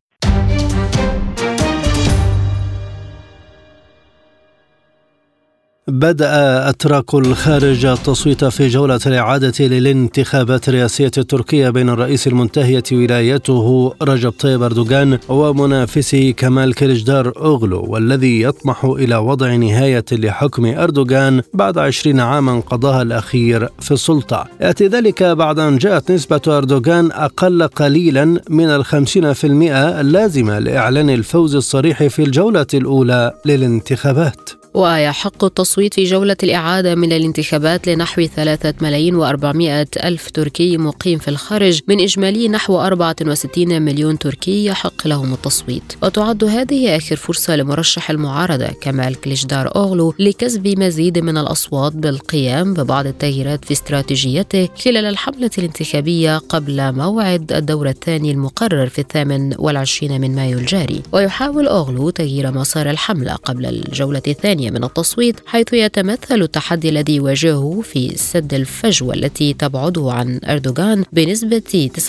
[5.87, 14.31] بدأ أتراك الخارج التصويت في جولة الإعادة للانتخابات الرئاسية التركية بين الرئيس المنتهية ولايته رجب
[14.31, 22.19] طيب أردوغان ومنافسه كمال كليجدار أوغلو والذي يطمح إلى وضع نهاية لحكم أردوغان بعد عشرين
[22.19, 24.45] عاما قضاها الأخير في السلطة.
[24.61, 31.09] يأتي ذلك بعد أن جاءت نسبة أردوغان أقل قليلا من الخمسين في المئة اللازمة لإعلان
[31.09, 34.60] الفوز الصريح في الجولة الأولى للانتخابات.
[34.73, 41.27] ويحق التصويت في جولة الإعادة من الانتخابات لنحو ثلاثة ملايين وأربعمائة ألف تركي مقيم في
[41.27, 45.83] الخارج من إجمالي نحو 64 مليون تركي يحق لهم التصويت.
[46.03, 53.07] وتعد هذه آخر فرصة لمرشح المعارضة كمال كليشدار أوغلو لكسب مزيد من الأصوات بالقيام ببعض
[53.07, 60.35] التغييرات في استراتيجيته خلال الحملة الانتخابية قبل موعد الدور الثاني المقرر في الثامن والعشرين من
[60.35, 61.01] مايو الجاري.
[61.11, 64.60] ويحاول أوغلو تغيير مسار الحملة قبل الجولة الثانية.
[64.61, 71.03] الثانية من التصويت حيث يتمثل التحدي الذي يواجهه في سد الفجوة التي تبعده عن أردوغان
[71.13, 71.99] بنسبة 49.5%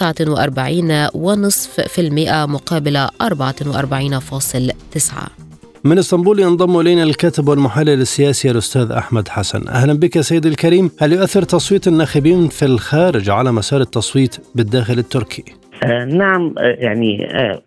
[2.46, 3.08] مقابل 44.9
[5.84, 9.68] من إسطنبول ينضم إلينا الكاتب والمحلل السياسي الأستاذ أحمد حسن.
[9.68, 10.90] أهلا بك سيدي الكريم.
[10.98, 15.44] هل يؤثر تصويت الناخبين في الخارج على مسار التصويت بالداخل التركي؟
[15.84, 17.62] آه نعم آه يعني آه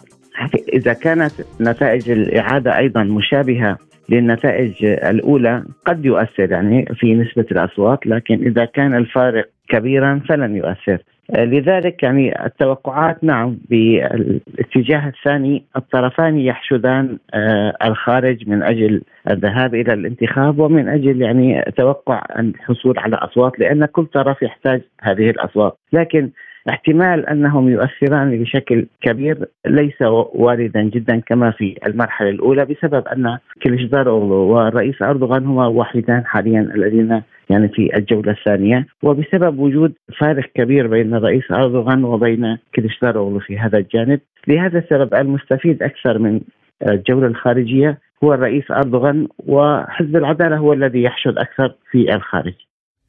[0.73, 3.77] إذا كانت نتائج الإعادة أيضا مشابهة
[4.09, 10.97] للنتائج الأولى قد يؤثر يعني في نسبة الأصوات لكن إذا كان الفارق كبيرا فلن يؤثر.
[11.29, 20.59] لذلك يعني التوقعات نعم بالاتجاه الثاني الطرفان يحشدان آه، الخارج من أجل الذهاب إلى الانتخاب
[20.59, 25.77] ومن أجل يعني توقع الحصول على أصوات لأن كل طرف يحتاج هذه الأصوات.
[25.93, 26.29] لكن
[26.69, 30.01] احتمال أنهم يؤثران بشكل كبير ليس
[30.33, 37.21] واردا جدا كما في المرحلة الأولى بسبب أن كليشدار والرئيس أردوغان هما واحدان حاليا الذين
[37.49, 43.77] يعني في الجولة الثانية وبسبب وجود فارق كبير بين الرئيس أردوغان وبين كليشدار في هذا
[43.77, 46.41] الجانب لهذا السبب المستفيد أكثر من
[46.89, 52.53] الجولة الخارجية هو الرئيس أردوغان وحزب العدالة هو الذي يحشد أكثر في الخارج.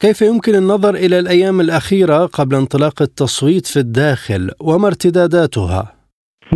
[0.00, 5.92] كيف يمكن النظر إلى الأيام الأخيرة قبل انطلاق التصويت في الداخل وما ارتداداتها؟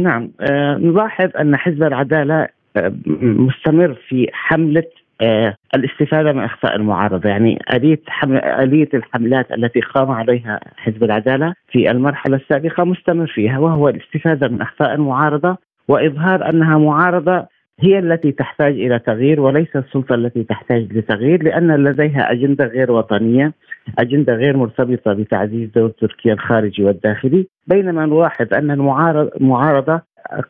[0.00, 4.84] نعم آه نلاحظ أن حزب العدالة آه مستمر في حملة
[5.20, 8.00] آه الاستفادة من اخطاء المعارضة، يعني اليه
[8.34, 14.62] اليه الحملات التي قام عليها حزب العدالة في المرحلة السابقة مستمر فيها وهو الاستفادة من
[14.62, 15.56] اخطاء المعارضة
[15.88, 17.46] وإظهار أنها معارضة
[17.82, 23.52] هي التي تحتاج إلى تغيير وليس السلطة التي تحتاج لتغيير لأن لديها أجندة غير وطنية،
[23.98, 30.00] أجندة غير مرتبطة بتعزيز دور تركيا الخارجي والداخلي، بينما نلاحظ أن المعارضة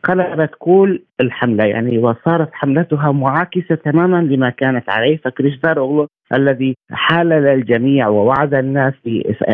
[0.03, 7.47] قلبت كل الحملة يعني وصارت حملتها معاكسة تماما لما كانت عليه فكريستار اوغلو الذي حالل
[7.47, 8.93] الجميع ووعد الناس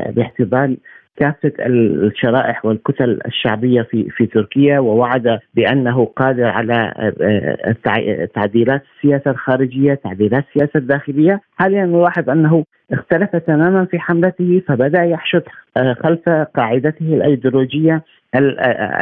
[0.10, 0.78] باحتضان
[1.18, 6.94] كافة الشرائح والكتل الشعبية في في تركيا ووعد بأنه قادر على
[8.36, 15.44] تعديلات السياسة الخارجية، تعديلات السياسة الداخلية، حاليا نلاحظ أنه اختلف تماما في حملته فبدأ يحشد
[16.04, 18.04] خلف قاعدته الأيديولوجية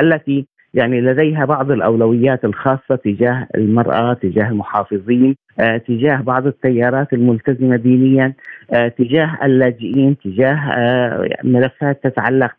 [0.02, 7.76] التي يعني لديها بعض الأولويات الخاصة تجاه المرأة، تجاه المحافظين، آه، تجاه بعض التيارات الملتزمة
[7.76, 8.34] دينيا،
[8.74, 12.52] آه، تجاه اللاجئين، تجاه آه، ملفات تتعلق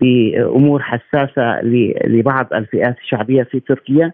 [0.00, 1.60] بأمور حساسة
[2.06, 4.12] لبعض الفئات الشعبية في تركيا،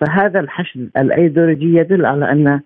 [0.00, 2.60] فهذا الحشد الأيديولوجي يدل على أن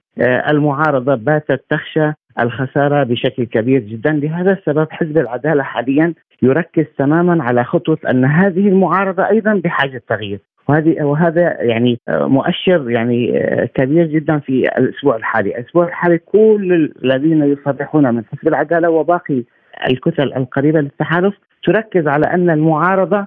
[0.50, 6.14] المعارضة باتت تخشى الخسارة بشكل كبير جدا، لهذا السبب حزب العدالة حاليا
[6.44, 10.40] يركز تماما على خطوة أن هذه المعارضة أيضا بحاجة تغيير.
[10.68, 13.33] وهذه وهذا يعني مؤشر يعني
[13.74, 19.42] كبير جدا في الأسبوع الحالي، الأسبوع الحالي كل الذين يصرحون من حزب العدالة وباقي
[19.90, 23.26] الكتل القريبة للتحالف تركز على أن المعارضة آه،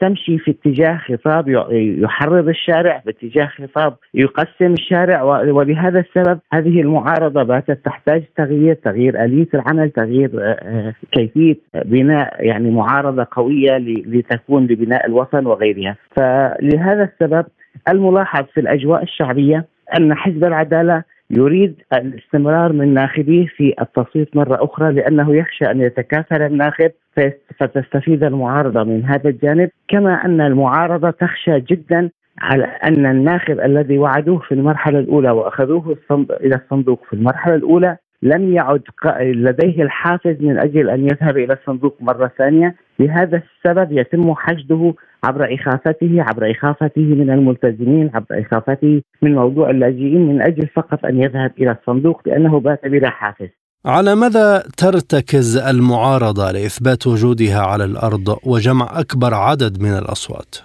[0.00, 7.84] تمشي في اتجاه خطاب يحرض الشارع باتجاه خطاب يقسم الشارع ولهذا السبب هذه المعارضة باتت
[7.84, 15.06] تحتاج تغيير تغيير آلية العمل تغيير آه، آه، كيفية بناء يعني معارضة قوية لتكون لبناء
[15.06, 15.96] الوطن وغيرها.
[16.16, 17.46] فلهذا السبب
[17.88, 19.64] الملاحظ في الأجواء الشعبية
[19.98, 26.46] أن حزب العدالة يريد الاستمرار من ناخبيه في التصويت مرة أخرى لأنه يخشى أن يتكاثر
[26.46, 26.90] الناخب
[27.58, 29.70] فتستفيد المعارضة من هذا الجانب.
[29.88, 36.54] كما أن المعارضة تخشى جدا على أن الناخب الذي وعدوه في المرحلة الأولى وأخذوه إلى
[36.54, 38.82] الصندوق في المرحلة الأولى لم يعد
[39.20, 45.54] لديه الحافز من أجل أن يذهب إلى الصندوق مرة ثانية، لهذا السبب يتم حشده عبر
[45.54, 51.52] إخافته، عبر إخافته من الملتزمين، عبر إخافته من موضوع اللاجئين من أجل فقط أن يذهب
[51.58, 53.48] إلى الصندوق لأنه بات بلا حافز.
[53.86, 60.56] على ماذا ترتكز المعارضة لإثبات وجودها على الأرض وجمع أكبر عدد من الأصوات؟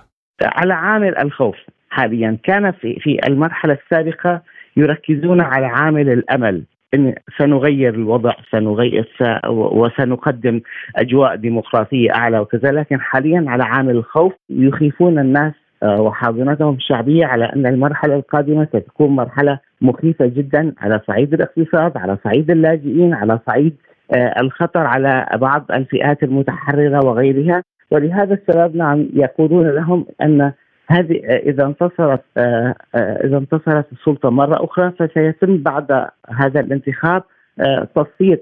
[0.44, 1.56] على عامل الخوف
[1.90, 4.42] حاليا كان في في المرحلة السابقة
[4.78, 9.10] يركزون على عامل الأمل إن سنغير الوضع سنغير
[9.50, 10.62] وسنقدم
[10.96, 17.46] أجواء ديمقراطية أعلى وكذا لكن حاليا على عامل الخوف يخيفون الناس آه، وحاضنتهم الشعبية على
[17.46, 23.76] أن المرحلة القادمة ستكون مرحلة مخيفة جدا على صعيد الاقتصاد، على صعيد اللاجئين، على صعيد
[24.16, 30.52] آه، الخطر على بعض الفئات المتحررة وغيرها، ولهذا السبب نعم يقولون لهم أن
[30.92, 37.24] هذه إذا انتصرت آه، آه، إذا انتصرت السلطة مرة أخرى فسيتم بعد هذا الانتخاب
[37.60, 38.42] آه، تصفية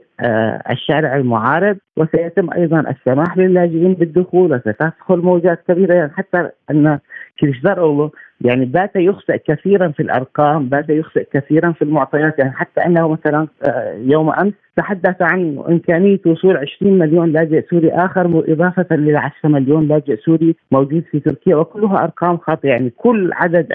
[0.72, 7.00] الشارع المعارض وسيتم أيضا السماح للاجئين بالدخول وستدخل موجات كبيرة يعني حتى أن
[7.42, 8.10] كليشدار
[8.42, 13.48] يعني بات يخطئ كثيرا في الأرقام، بات يخطئ كثيرا في المعطيات يعني حتى إنه مثلا
[13.96, 19.88] يوم أمس تحدث عن إمكانية وصول 20 مليون لاجئ سوري آخر إضافة إلى 10 مليون
[19.88, 22.70] لاجئ سوري موجود في تركيا وكلها أرقام خاطئة.
[22.70, 23.68] يعني كل عدد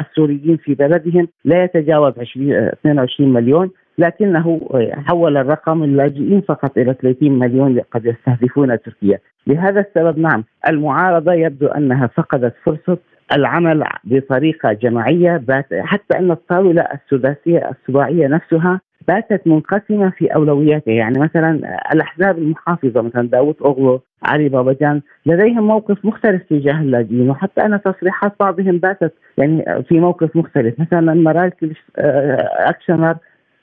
[0.00, 3.70] السوريين في بلدهم لا يتجاوز 20 22 مليون.
[3.98, 4.60] لكنه
[5.08, 11.66] حول الرقم اللاجئين فقط إلى 30 مليون قد يستهدفون تركيا، لهذا السبب نعم المعارضة يبدو
[11.66, 12.98] أنها فقدت فرصة
[13.32, 20.92] العمل بطريقة جماعية حتى أن الطاولة السداسيه السباعيه نفسها باتت منقسمة في أولوياتها.
[20.92, 27.60] يعني مثلا الأحزاب المحافظة مثلا داوود أوغلو علي باباجان لديهم موقف مختلف تجاه اللاجئين وحتى
[27.60, 30.80] أن تصريحات بعضهم باتت يعني في موقف مختلف.
[30.80, 31.52] مثلا مرال
[31.98, 33.16] آه، أكشنر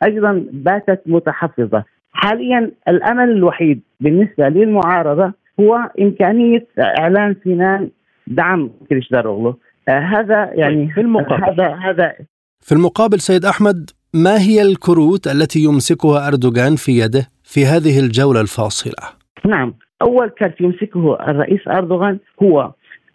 [0.03, 1.83] أيضا باتت متحفظة.
[2.13, 7.89] حاليا الأمل الوحيد بالنسبة للمعارضة هو إمكانية إعلان سنان
[8.27, 9.59] دعم كريش داروغلو.
[9.89, 11.61] آه هذا يعني في المقابل.
[11.61, 12.13] هذا هذا
[12.61, 18.41] في المقابل سيد أحمد ما هي الكروت التي يمسكها أردوغان في يده في هذه الجولة
[18.41, 19.09] الفاصلة؟
[19.45, 22.71] نعم أول كرت يمسكه الرئيس أردوغان هو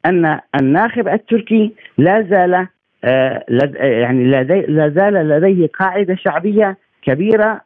[0.06, 2.68] أن الناخب التركي لا زال
[3.04, 7.60] يعني لدي لا زال لديه قاعدة شعبية كبيرة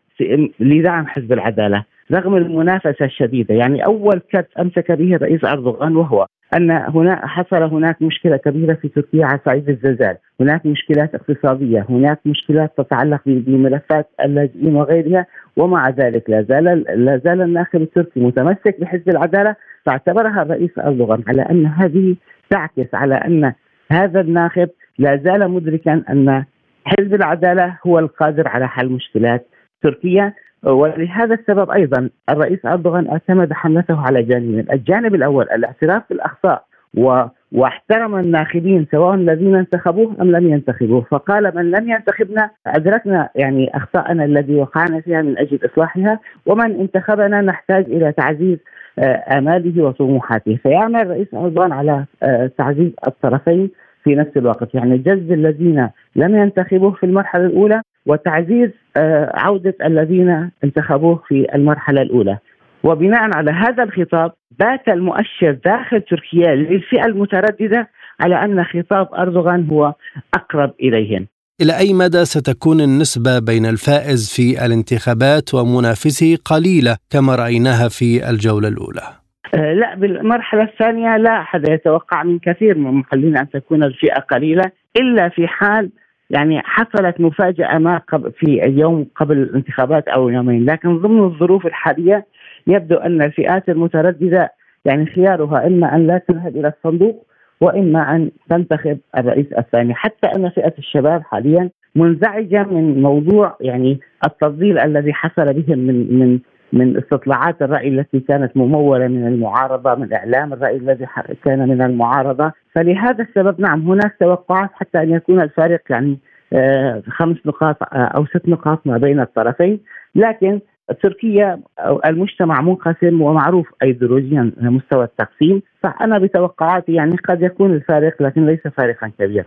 [0.61, 3.55] لدعم حزب العدالة رغم المنافسة الشديدة.
[3.55, 8.89] يعني أول كرت أمسك به الرئيس أردوغان وهو أن هنا حصل هناك مشكلة كبيرة في
[8.89, 16.31] تركيا على صعيد الزلزال، هناك مشكلات اقتصادية، هناك مشكلات تتعلق بملفات اللاجئين وغيرها، ومع ذلك
[16.31, 16.65] لا زال
[17.05, 19.57] لا زال الناخب التركي متمسك بحزب العدالة.
[19.87, 22.17] فاعتبرها الرئيس أردوغان على أن هذه
[22.51, 23.53] تعكس على أن
[23.93, 24.69] هذا الناخب
[25.03, 26.45] لا زال مدركا أن
[26.85, 29.47] حزب العدالة هو القادر على حل مشكلات
[29.83, 30.33] تركيا
[30.63, 36.65] ولهذا السبب أيضا الرئيس أردوغان اعتمد حملته على جانبين، الجانب الأول الاعتراف بالأخطاء
[36.97, 43.77] و واحترم الناخبين سواء الذين انتخبوه أم لم ينتخبوه، فقال من لم ينتخبنا أدركنا يعني
[43.77, 48.59] اخطائنا الذي وقعنا فيها من أجل إصلاحها، ومن انتخبنا نحتاج إلى تعزيز
[48.99, 53.71] آه، آماله وطموحاته، فيعمل الرئيس أردوغان على آه، تعزيز الطرفين
[54.05, 60.51] في نفس الوقت، يعني جذب الذين لم ينتخبوه في المرحلة الأولى وتعزيز آه، عودة الذين
[60.65, 62.39] انتخبوه في المرحلة الأولى.
[62.85, 67.89] وبناء على هذا الخطاب بات المؤشر داخل تركيا للفئة المترددة
[68.21, 69.95] على أن خطاب أردوغان هو
[70.35, 71.27] أقرب اليهم.
[71.63, 78.69] إلى أي مدى ستكون النسبة بين الفائز في الانتخابات ومنافسه قليلة كما رأيناها في الجولة
[78.69, 79.22] الأولى؟
[79.55, 84.71] آه، لا بالمرحلة الثانية لا أحد يتوقع من كثير من المحللين أن تكون الفئة قليلة
[84.97, 85.91] إلا في حال
[86.31, 90.65] يعني حصلت مفاجأة ما قبل في يوم قبل الانتخابات أو يومين.
[90.65, 92.27] لكن ضمن الظروف الحالية
[92.67, 94.53] يبدو أن الفئات المترددة
[94.85, 97.27] يعني خيارها إما أن لا تذهب إلى الصندوق
[97.61, 99.95] وإما أن تنتخب الرئيس الثاني.
[99.95, 106.39] حتى أن فئة الشباب حاليا منزعجة من موضوع يعني التفضيل الذي حصل بهم من من
[106.73, 111.07] من استطلاعات الرأي التي كانت ممولة من المعارضة من إعلام الرأي الذي
[111.45, 112.53] كان من المعارضة.
[112.75, 116.19] فلهذا السبب نعم هناك توقعات حتى أن يكون الفارق يعني
[116.53, 119.81] آه، خمس نقاط آه، أو ست نقاط ما بين الطرفين.
[120.15, 120.61] لكن
[121.03, 121.61] تركيا
[122.07, 125.63] المجتمع منقسم ومعروف ايديولوجيا مستوى التقسيم.
[125.83, 129.47] فأنا بتوقعاتي يعني قد يكون الفارق لكن ليس فارقا كبيرا.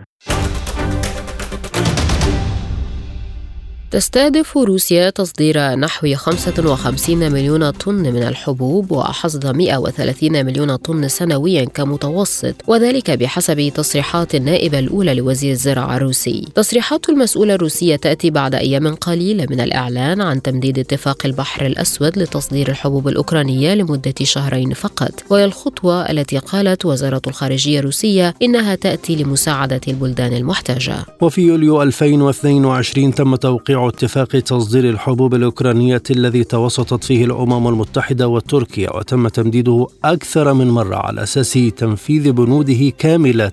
[3.95, 12.55] تستهدف روسيا تصدير نحو 55 مليون طن من الحبوب وحصد 130 مليون طن سنويا كمتوسط
[12.67, 16.45] وذلك بحسب تصريحات النائبة الأولى لوزير الزراعة الروسي.
[16.55, 22.69] تصريحات المسؤولة الروسية تأتي بعد أيام قليلة من الإعلان عن تمديد اتفاق البحر الأسود لتصدير
[22.69, 25.23] الحبوب الأوكرانية لمدة شهرين فقط.
[25.29, 30.95] وهي الخطوة التي قالت وزارة الخارجية الروسية إنها تأتي لمساعدة البلدان المحتاجة.
[31.21, 38.95] وفي يوليو 2022 تم توقيع اتفاق تصدير الحبوب الأوكرانية الذي توسطت فيه الأمم المتحدة وتركيا
[38.97, 43.51] وتم تمديده أكثر من مرة على أساس تنفيذ بنوده كاملة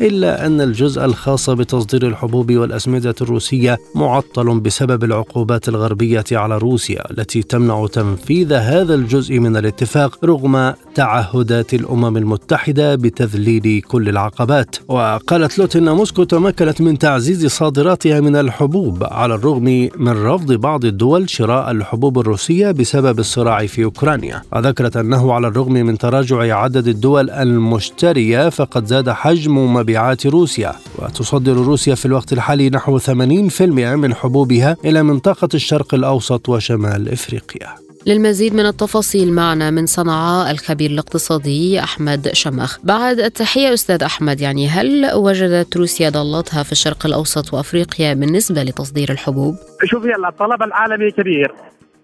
[0.00, 7.42] إلا أن الجزء الخاص بتصدير الحبوب والأسمدة الروسية معطل بسبب العقوبات الغربية على روسيا التي
[7.42, 14.76] تمنع تنفيذ هذا الجزء من الاتفاق رغم تعهدات الأمم المتحدة بتذليل كل العقبات.
[14.88, 20.84] وقالت لوت أن موسكو تمكنت من تعزيز صادراتها من الحبوب على الرغم من رفض بعض
[20.84, 24.42] الدول شراء الحبوب الروسية بسبب الصراع في أوكرانيا.
[24.52, 30.72] وذكرت أنه على الرغم من تراجع عدد الدول المشترية فقد زاد حجم مبيعات روسيا.
[30.98, 37.81] وتصدر روسيا في الوقت الحالي نحو 80% من حبوبها إلى منطقة الشرق الأوسط وشمال إفريقيا.
[38.06, 44.68] للمزيد من التفاصيل معنا من صنعاء الخبير الاقتصادي أحمد شمخ بعد التحية أستاذ أحمد يعني
[44.68, 51.52] هل وجدت روسيا ضالتها في الشرق الأوسط وأفريقيا بالنسبة لتصدير الحبوب؟ شوفي الطلب العالمي كبير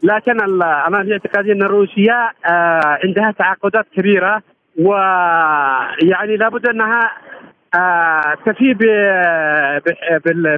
[0.03, 4.43] لكن أنا في اعتقادي أن روسيا آه، عندها تعاقدات كبيرة
[4.79, 7.11] ويعني لابد أنها
[7.75, 8.75] آه، تفي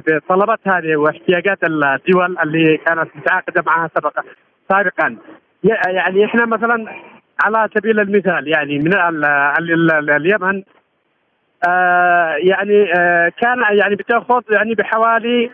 [0.07, 4.23] بالطلبات هذه واحتياجات الدول اللي كانت متعاقدة معها سابقا
[4.71, 5.17] سابقا.
[5.87, 6.85] يعني إحنا مثلا
[7.43, 8.93] على سبيل المثال يعني من
[10.09, 10.63] اليمن
[11.67, 15.51] آه يعني آه كان يعني بتأخذ يعني بحوالي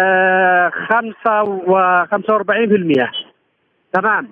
[0.00, 3.10] آه خمسة وخمسة وأربعين في المية.
[3.92, 4.28] تمام.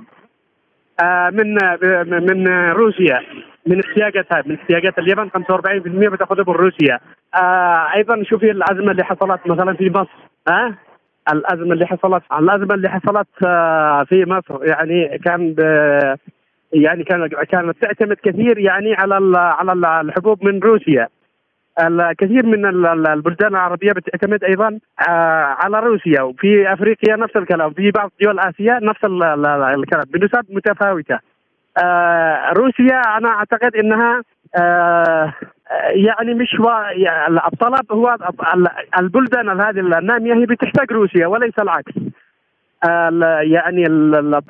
[1.03, 1.55] آه من
[2.29, 3.21] من روسيا
[3.67, 7.01] من احتياجاتها من احتياجات اليمن 45% بتأخذها من روسيا.
[7.97, 10.75] أيضا شوفي الأزمة اللي حصلت مثلا في مصر ها؟
[11.33, 15.55] الأزمة اللي حصلت الأزمة اللي حصلت آه، في مصر يعني كان
[16.73, 21.09] يعني كان كانت تعتمد كثير يعني على على الحبوب من روسيا.
[21.81, 22.67] الكثير من
[23.07, 26.23] البلدان العربية بتعتمد أيضا آه، على روسيا.
[26.23, 31.19] وفي أفريقيا نفس الكلام في بعض دول آسيا نفس الكلام بنسب متفاوتة.
[31.83, 34.23] آه، روسيا أنا أعتقد إنها
[35.95, 36.57] يعني مش.
[36.97, 38.17] يعني الطلب هو
[38.99, 41.93] البلدان هذه النامية هي بتحتاج روسيا وليس العكس
[43.43, 43.85] يعني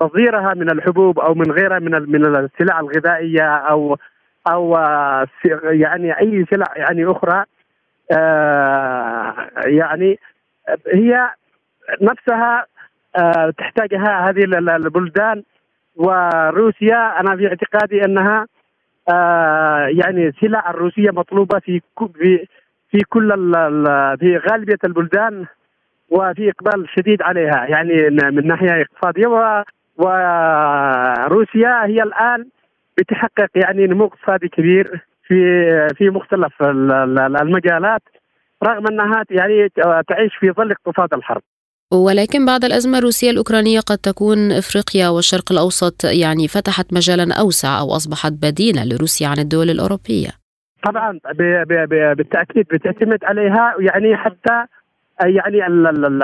[0.00, 3.98] تصديرها من الحبوب أو من غيرها من من السلع الغذائية أو
[4.48, 4.76] أو
[5.64, 7.44] يعني أي سلع يعني أخرى
[8.12, 10.18] آه، يعني
[10.94, 11.30] هي
[12.00, 12.66] نفسها
[13.16, 15.42] آه، تحتاجها هذه البلدان
[15.96, 18.46] وروسيا أنا في اعتقادي أنها
[19.08, 21.80] آه يعني السلع الروسية مطلوبة في
[22.18, 22.46] في
[22.90, 23.28] في كل
[24.20, 25.46] في غالبية البلدان
[26.10, 29.62] وفي إقبال شديد عليها يعني من ناحية اقتصادية و
[29.96, 32.46] وروسيا هي الآن
[32.98, 35.34] بتحقق يعني نمو اقتصادي كبير في
[35.96, 38.02] في مختلف المجالات
[38.64, 39.68] رغم أنها يعني
[40.08, 41.42] تعيش في ظل اقتصاد الحرب.
[41.92, 47.96] ولكن بعد الأزمة الروسية الأوكرانية قد تكون إفريقيا والشرق الأوسط يعني فتحت مجالا أوسع أو
[47.96, 50.28] أصبحت بديلا لروسيا عن الدول الأوروبية.
[50.84, 51.18] طبعا
[52.16, 54.64] بالتأكيد بتعتمد عليها يعني حتى
[55.24, 55.66] يعني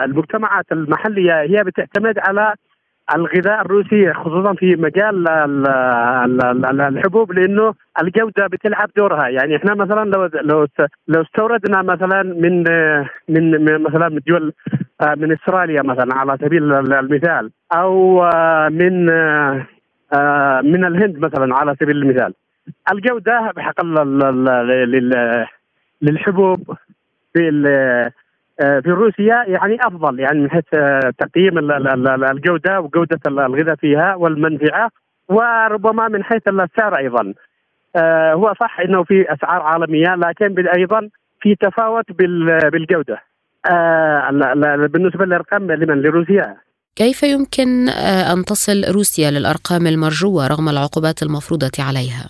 [0.04, 2.54] المجتمعات المحلية هي بتعتمد على
[3.14, 5.28] الغذاء الروسي خصوصا في مجال
[6.80, 9.28] الحبوب لأنه الجودة بتلعب دورها.
[9.28, 10.66] يعني إحنا مثلا لو لو
[11.08, 12.64] لو استوردنا مثلا من
[13.28, 14.52] من مثلا من دول
[15.16, 18.22] من استراليا مثلا على سبيل المثال أو
[18.70, 19.07] من
[20.72, 22.34] من الهند مثلا على سبيل المثال.
[22.92, 23.84] الجودة بحق
[26.03, 26.76] للحبوب
[27.32, 27.49] في
[28.61, 31.59] آه، في روسيا يعني أفضل يعني من حيث آه، تقييم
[32.30, 34.90] الجودة وجودة الغذاء فيها والمنفعة
[35.28, 37.34] وربما من حيث السعر أيضا.
[37.96, 41.09] آه، هو صح إنه في أسعار عالمية لكن أيضا
[41.40, 42.12] في تفاوت
[42.72, 43.22] بالجودة.
[44.86, 46.56] بالنسبة للأرقام لمن؟ لروسيا.
[46.96, 47.88] كيف يمكن
[48.32, 52.26] أن تصل روسيا للأرقام المرجوة رغم العقوبات المفروضة عليها؟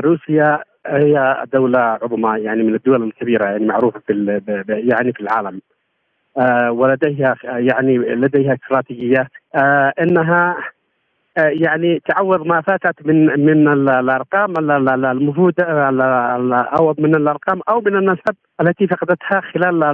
[0.00, 5.60] روسيا هي دولة عظمى يعني من الدول الكبيرة يعني معروفة في يعني في العالم.
[6.38, 10.77] آه ولديها يعني لديها استراتيجيات آه إنها آه
[11.38, 14.52] يعني تعوض ما فاتت من من الأرقام
[15.04, 15.54] المفروض
[16.78, 19.84] أو من الأرقام أو من النسب التي فقدتها خلال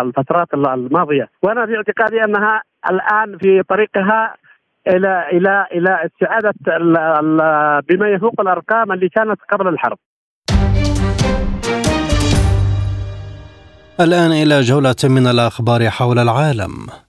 [0.00, 4.34] الفترات الماضية وأنا في اعتقادي أنها الآن في طريقها
[4.88, 6.54] إلى إلى إلى استعادة
[7.88, 9.98] بما يفوق الأرقام اللي كانت قبل الحرب.
[14.00, 17.03] الآن إلى جولة من الأخبار حول العالم.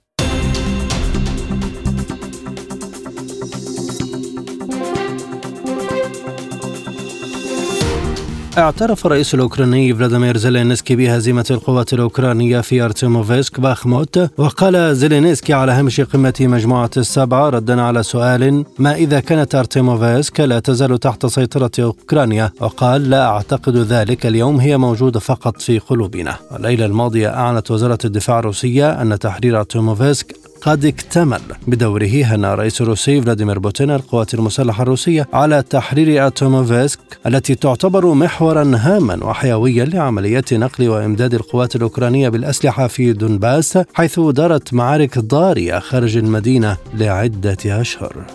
[8.58, 16.00] اعترف الرئيس الأوكراني فلاديمير زيلينسكي بهزيمة القوات الأوكرانية في أرتيموفسك باخموت وقال زيلينسكي على هامش
[16.00, 22.50] قمة مجموعة السبعة ردا على سؤال ما إذا كانت أرتيموفسك لا تزال تحت سيطرة أوكرانيا؟
[22.60, 26.36] وقال لا أعتقد ذلك اليوم هي موجودة فقط في قلوبنا.
[26.56, 33.22] الليلة الماضية أعلنت وزارة الدفاع الروسية أن تحرير أرتيموفسك قد اكتمل بدوره هنا الرئيس الروسي
[33.22, 40.88] فلاديمير بوتين القوات المسلحة الروسية على تحرير أتوموفسك التي تعتبر محورا هاما وحيويا لعمليات نقل
[40.88, 48.26] وإمداد القوات الأوكرانية بالأسلحة في دونباس حيث دارت معارك ضارية خارج المدينة لعدة أشهر.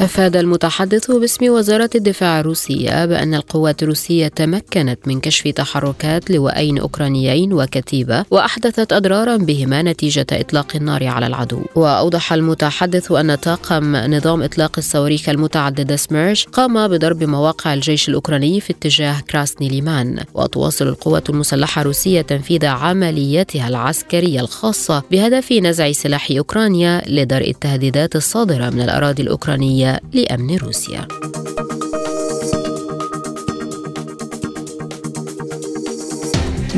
[0.00, 7.52] أفاد المتحدث باسم وزارة الدفاع الروسية بأن القوات الروسية تمكنت من كشف تحركات لواءين أوكرانيين
[7.52, 11.62] وكتيبة وأحدثت أضرارا بهما نتيجة إطلاق النار على العدو.
[11.74, 18.72] وأوضح المتحدث أن طاقم نظام إطلاق الصواريخ المتعددة سميرش قام بضرب مواقع الجيش الأوكراني في
[18.72, 27.02] اتجاه كراسني ليمان وتواصل القوات المسلحة الروسية تنفيذ عملياتها العسكرية الخاصة بهدف نزع سلاح أوكرانيا
[27.06, 31.08] لدرء التهديدات الصادرة من الأراضي الأوكرانية لأمن روسيا.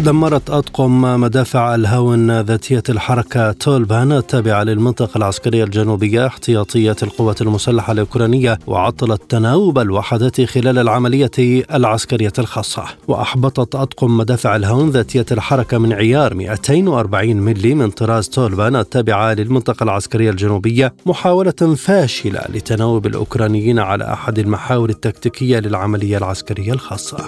[0.00, 8.58] دمرت أطقم مدافع الهاون ذاتية الحركة تولبان التابعة للمنطقة العسكرية الجنوبية احتياطية القوات المسلحة الأوكرانية
[8.66, 11.30] وعطلت تناوب الوحدات خلال العملية
[11.74, 12.84] العسكرية الخاصة.
[13.08, 19.84] وأحبطت أطقم مدافع الهاون ذاتية الحركة من عيار 240 ملي من طراز تولبان التابعة للمنطقة
[19.84, 27.18] العسكرية الجنوبية محاولة فاشلة لتناوب الأوكرانيين على أحد المحاور التكتيكية للعملية العسكرية الخاصة.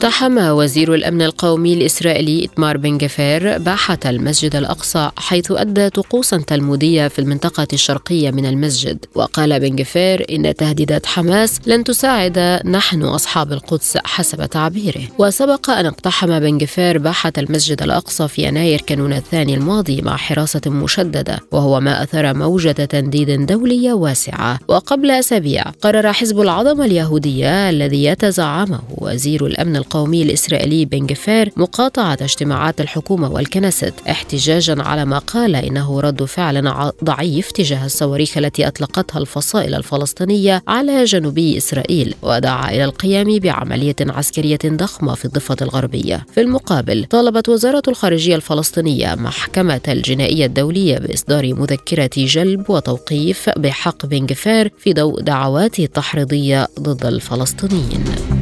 [0.00, 7.08] اقتحم وزير الأمن القومي الإسرائيلي إتمار بن جفير باحة المسجد الأقصى حيث أدى طقوسا تلمودية
[7.08, 9.04] في المنطقة الشرقية من المسجد.
[9.14, 15.02] وقال بن جفير إن تهديدات حماس لن تساعد نحن أصحاب القدس حسب تعبيره.
[15.18, 20.62] وسبق أن اقتحم بن جفير باحة المسجد الأقصى في يناير كانون الثاني الماضي مع حراسة
[20.66, 24.58] مشددة وهو ما أثار موجة تنديد دولية واسعة.
[24.68, 32.18] وقبل أسابيع قرر حزب العظمة اليهودية الذي يتزعمه وزير الأمن القومي الإسرائيلي بن جفير مقاطعة
[32.20, 36.72] اجتماعات الحكومة والكنيست احتجاجا على ما قال إنه رد فعل
[37.04, 44.58] ضعيف تجاه الصواريخ التي أطلقتها الفصائل الفلسطينية على جنوبي إسرائيل ودعا إلى القيام بعملية عسكرية
[44.64, 46.26] ضخمة في الضفة الغربية.
[46.34, 54.26] في المقابل طالبت وزارة الخارجية الفلسطينية محكمة الجنائية الدولية بإصدار مذكرة جلب وتوقيف بحق بن
[54.26, 58.39] جفير في ضوء دعواته التحريضية ضد الفلسطينيين.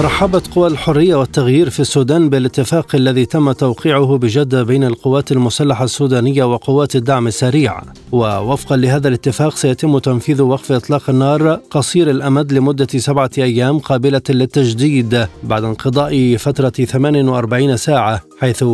[0.00, 6.44] رحبت قوى الحرية والتغيير في السودان بالاتفاق الذي تم توقيعه بجدة بين القوات المسلحة السودانية
[6.44, 7.82] وقوات الدعم السريع.
[8.12, 15.26] ووفقا لهذا الاتفاق سيتم تنفيذ وقف إطلاق النار قصير الأمد لمدة سبعة أيام قابلة للتجديد
[15.44, 18.27] بعد انقضاء فترة 48 ساعة.
[18.40, 18.64] حيث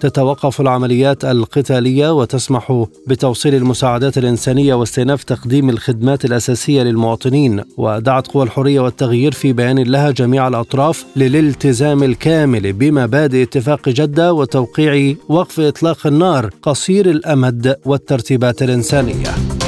[0.00, 8.80] تتوقف العمليات القتالية وتسمح بتوصيل المساعدات الإنسانية واستئناف تقديم الخدمات الأساسية للمواطنين ودعت قوى الحرية
[8.80, 16.50] والتغيير في بيان لها جميع الأطراف للالتزام الكامل بمبادئ اتفاق جدة وتوقيع وقف إطلاق النار
[16.62, 19.59] قصير الأمد والترتيبات الإنسانية.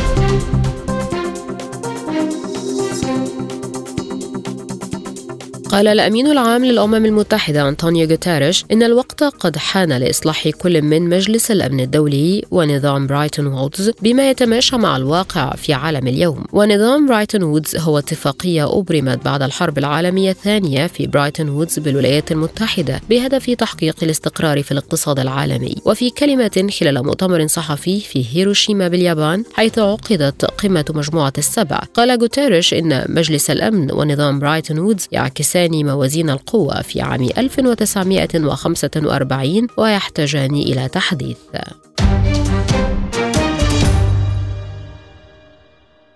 [5.73, 11.51] قال الأمين العام للأمم المتحدة أنطونيو غوتيريش إن الوقت قد حان لإصلاح كل من مجلس
[11.51, 16.45] الأمن الدولي ونظام بريتون وودز بما يتماشى مع الواقع في عالم اليوم.
[16.53, 23.01] ونظام بريتون وودز هو اتفاقية أبرمت بعد الحرب العالمية الثانية في بريتون وودز بالولايات المتحدة
[23.11, 25.75] بهدف تحقيق الاستقرار في الاقتصاد العالمي.
[25.85, 32.75] وفي كلمة خلال مؤتمر صحفي في هيروشيما باليابان حيث عقدت قمة مجموعة السبع قال غوتيريش
[32.75, 40.89] إن مجلس الأمن ونظام بريتون وودز يعكسان يعكسان موازين القوى في عام 1945 ويحتاجان إلى
[40.89, 41.39] تحديث.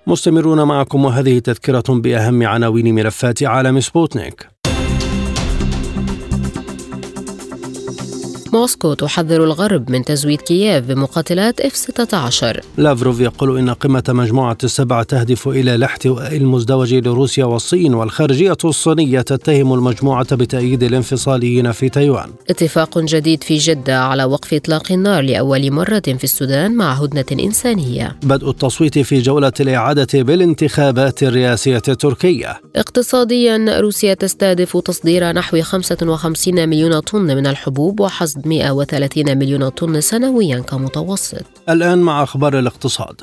[0.07, 4.47] مستمرون معكم وهذه تذكرة بأهم عناوين ملفات عالم سبوتنيك.
[8.53, 15.03] موسكو تحذر الغرب من تزويد كييف بمقاتلات إف 16 لافروف يقول إن قمة مجموعة السبع
[15.03, 22.31] تهدف إلى الاحتواء المزدوج لروسيا والصين والخارجية الصينية تتهم المجموعة بتأييد الانفصاليين في تايوان.
[22.51, 28.17] اتفاق جديد في جدة على وقف إطلاق النار لأول مرة في السودان مع هدنة إنسانية.
[28.23, 32.61] بدء التصويت في جولة الإعادة بالانتخابات الرئاسية التركية.
[32.77, 40.61] اقتصاديا روسيا تستهدف تصدير نحو 55 مليون طن من الحبوب وحصد 130 مليون طن سنويا
[40.61, 41.45] كمتوسط.
[41.69, 43.21] الآن مع أخبار الاقتصاد.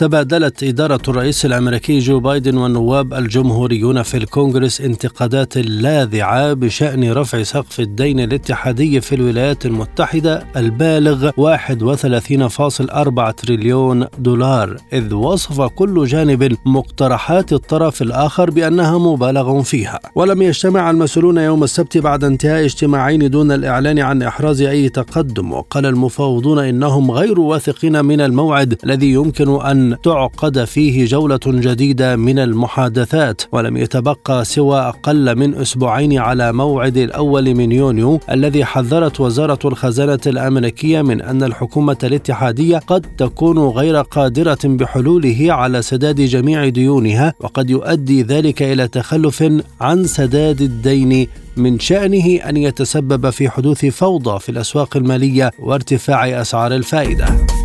[0.00, 7.80] تبادلت إدارة الرئيس الأمريكي جو بايدن والنواب الجمهوريون في الكونغرس انتقادات لاذعة بشأن رفع سقف
[7.80, 18.02] الدين الاتحادي في الولايات المتحدة البالغ 31.4 تريليون دولار إذ وصف كل جانب مقترحات الطرف
[18.02, 20.00] الآخر بأنها مبالغ فيها.
[20.14, 25.86] ولم يجتمع المسؤولون يوم السبت بعد انتهاء اجتماعين دون الإعلان عن إحراز أي تقدم وقال
[25.86, 33.42] المفاوضون إنهم غير واثقين من الموعد الذي يمكن أن تعقد فيه جولة جديدة من المحادثات
[33.52, 40.20] ولم يتبقى سوى أقل من أسبوعين على موعد الأول من يونيو الذي حذرت وزارة الخزانة
[40.26, 47.70] الأمريكية من أن الحكومة الاتحادية قد تكون غير قادرة بحلوله على سداد جميع ديونها وقد
[47.70, 49.44] يؤدي ذلك إلى تخلف
[49.80, 56.74] عن سداد الدين من شأنه أن يتسبب في حدوث فوضى في الأسواق المالية وارتفاع أسعار
[56.74, 57.59] الفائدة.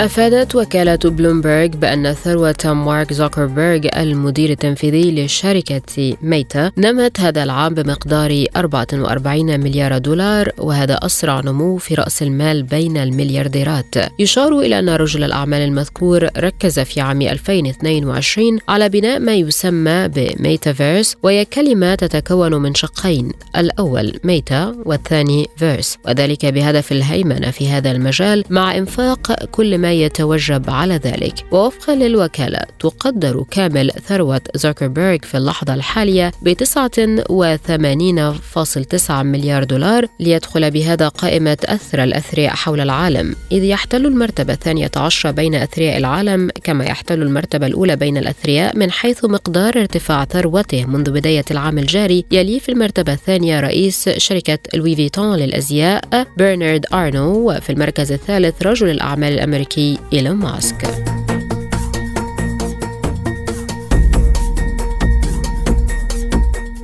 [0.00, 8.44] أفادت وكالة بلومبرغ بأن ثروة مارك زوكربيرغ المدير التنفيذي لشركة ميتا نمت هذا العام بمقدار
[8.56, 13.94] 44 مليار دولار وهذا أسرع نمو في رأس المال بين المليارديرات.
[14.18, 21.16] يشار إلى أن رجل الأعمال المذكور ركز في عام 2022 على بناء ما يسمى بميتافيرس
[21.22, 25.98] وهي كلمة تتكون من شقين الأول meta والثاني verse.
[26.06, 31.34] وذلك بهدف الهيمنة في هذا المجال مع إنفاق كل ما يتوجب على ذلك.
[31.50, 41.08] ووفقا للوكالة تقدر كامل ثروة زوكربيرغ في اللحظة الحالية ب 89.9 مليار دولار ليدخل بهذا
[41.08, 47.22] قائمة أثرى الأثرياء حول العالم إذ يحتل المرتبة الثانية عشرة بين أثرياء العالم كما يحتل
[47.22, 52.68] المرتبة الأولى بين الأثرياء من حيث مقدار ارتفاع ثروته منذ بداية العام الجاري يليه في
[52.68, 59.79] المرتبة الثانية رئيس شركة لوي فيتون للأزياء برنارد أرنو وفي المركز الثالث رجل الأعمال الأمريكي
[60.10, 61.19] Elon Musk.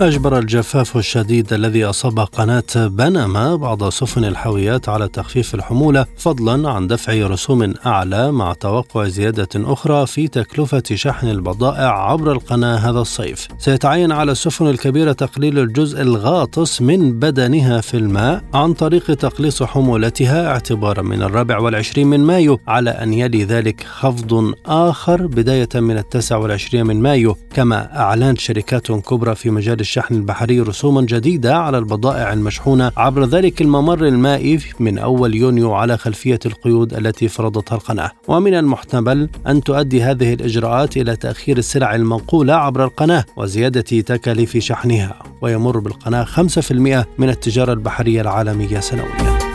[0.00, 6.86] أجبر الجفاف الشديد الذي أصاب قناة بنما بعض سفن الحاويات على تخفيف الحمولة فضلا عن
[6.86, 13.48] دفع رسوم أعلى مع توقع زيادة أخرى في تكلفة شحن البضائع عبر القناة هذا الصيف.
[13.58, 20.48] سيتعين على السفن الكبيرة تقليل الجزء الغاطس من بدنها في الماء عن طريق تقليص حمولتها
[20.48, 26.36] اعتبارا من الرابع والعشرين من مايو على أن يلي ذلك خفض آخر بداية من التاسع
[26.36, 32.32] والعشرين من مايو كما أعلنت شركات كبرى في مجال الشحن البحري رسوما جديدة على البضائع
[32.32, 38.10] المشحونة عبر ذلك الممر المائي من أول يونيو على خلفية القيود التي فرضتها القناة.
[38.28, 45.14] ومن المحتمل أن تؤدي هذه الإجراءات إلى تأخير السلع المنقولة عبر القناة وزيادة تكاليف شحنها
[45.40, 49.45] ويمر بالقناة 5% من التجارة البحرية العالمية سنوياً.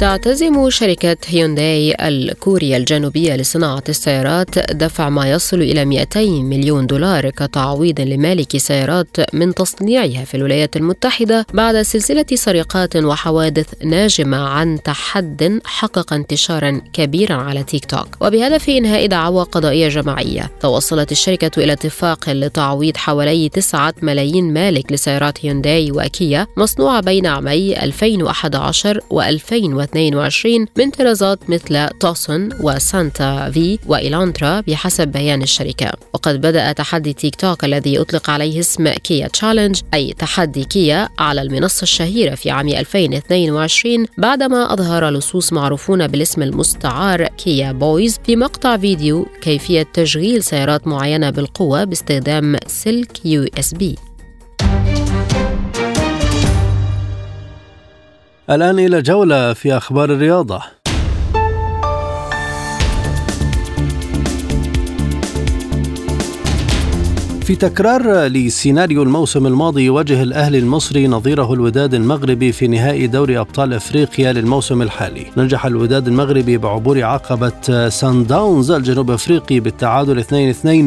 [0.00, 8.00] تعتزم شركة هيونداي الكورية الجنوبية لصناعة السيارات دفع ما يصل إلى 200 مليون دولار كتعويض
[8.00, 16.12] لمالكي سيارات من تصنيعها في الولايات المتحدة بعد سلسلة سرقات وحوادث ناجمة عن تحد حقق
[16.12, 18.08] انتشارا كبيرا على تيك توك.
[18.20, 25.44] وبهدف إنهاء دعوى قضائية جماعية توصلت الشركة إلى اتفاق لتعويض حوالي 9 ملايين مالك لسيارات
[25.44, 33.78] هيونداي وكيا مصنوعة بين عامي 2011 و 2012 2022 من طرازات مثل توسون وسانتا في
[33.86, 35.92] وإيلانترا بحسب بيان الشركة.
[36.14, 41.42] وقد بدأ تحدي تيك توك الذي أطلق عليه اسم كيا challenge أي تحدي كيا على
[41.42, 48.76] المنصة الشهيرة في عام 2022 بعدما أظهر لصوص معروفون بالاسم المستعار كيا boys في مقطع
[48.76, 54.09] فيديو كيفية تشغيل سيارات معينة بالقوة باستخدام سلك USB.
[58.50, 60.79] الآن إلى جولة في أخبار الرياضة.
[67.40, 73.74] في تكرار لسيناريو الموسم الماضي يواجه الأهلي المصري نظيره الوداد المغربي في نهائي دوري أبطال
[73.74, 75.26] إفريقيا للموسم الحالي.
[75.36, 80.24] نجح الوداد المغربي بعبور عقبة سان داونز الجنوب أفريقي بالتعادل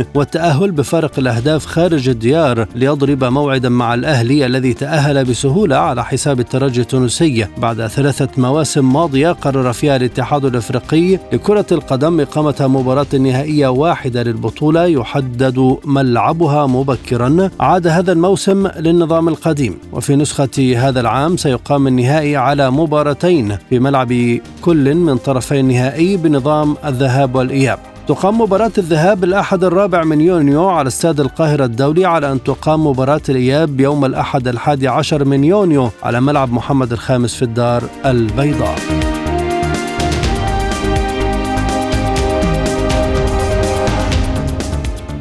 [0.03, 6.39] 2-2 والتأهل بفارق الأهداف خارج الديار ليضرب موعدا مع الأهلي الذي تأهل بسهولة على حساب
[6.39, 7.47] الترجي التونسي.
[7.57, 14.85] بعد ثلاثة مواسم ماضية قرر فيها الاتحاد الأفريقي لكرة القدم إقامة مباراة نهائية واحدة للبطولة
[14.85, 16.52] يحدد ملعبها.
[16.53, 17.49] مبكرا.
[17.59, 19.77] عاد هذا الموسم للنظام القديم.
[19.93, 26.75] وفي نسخة هذا العام سيقام النهائي على مباراتين في ملعب كل من طرفي النهائي بنظام
[26.85, 27.79] الذهاب والإياب.
[28.07, 33.21] تقام مباراة الذهاب الأحد الرابع من يونيو على استاد القاهرة الدولي على أن تقام مباراة
[33.29, 38.79] الإياب يوم الأحد الحادي عشر من يونيو على ملعب محمد الخامس في الدار البيضاء.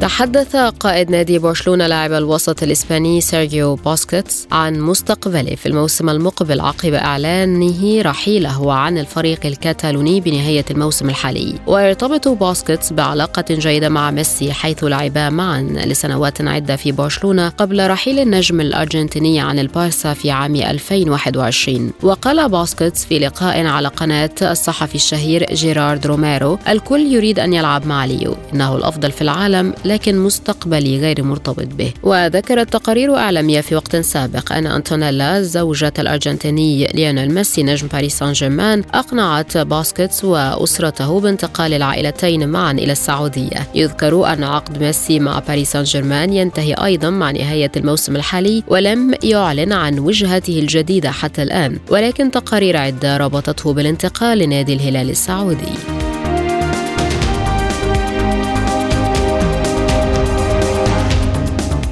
[0.03, 6.93] تحدث قائد نادي برشلونة لاعب الوسط الإسباني سيرجيو بوسكيتس عن مستقبله في الموسم المقبل عقب
[6.93, 11.55] إعلانه رحيله عن الفريق الكتالوني بنهاية الموسم الحالي.
[11.67, 18.19] ويرتبط بوسكيتس بعلاقة جيدة مع ميسي حيث لعبا معا لسنوات عدة في برشلونة قبل رحيل
[18.19, 25.53] النجم الأرجنتيني عن البارسا في عام 2021 وقال بوسكيتس في لقاء على قناة الصحفي الشهير
[25.53, 31.23] جيرارد روميرو الكل يريد أن يلعب مع ليو إنه الأفضل في العالم لكن مستقبلي غير
[31.23, 31.93] مرتبط به.
[32.03, 38.33] وذكرت تقارير إعلامية في وقت سابق أن أنتونيلا زوجة الأرجنتيني ليونيل ميسي نجم باريس سان
[38.33, 43.67] جيرمان أقنعت بوسكيتس وأسرته بانتقال العائلتين معا إلى السعودية.
[43.75, 49.13] يذكر أن عقد ميسي مع باريس سان جيرمان ينتهي أيضا مع نهاية الموسم الحالي ولم
[49.23, 51.79] يعلن عن وجهته الجديدة حتى الآن.
[51.89, 56.12] ولكن تقارير عدة ربطته بالانتقال لنادي الهلال السعودي.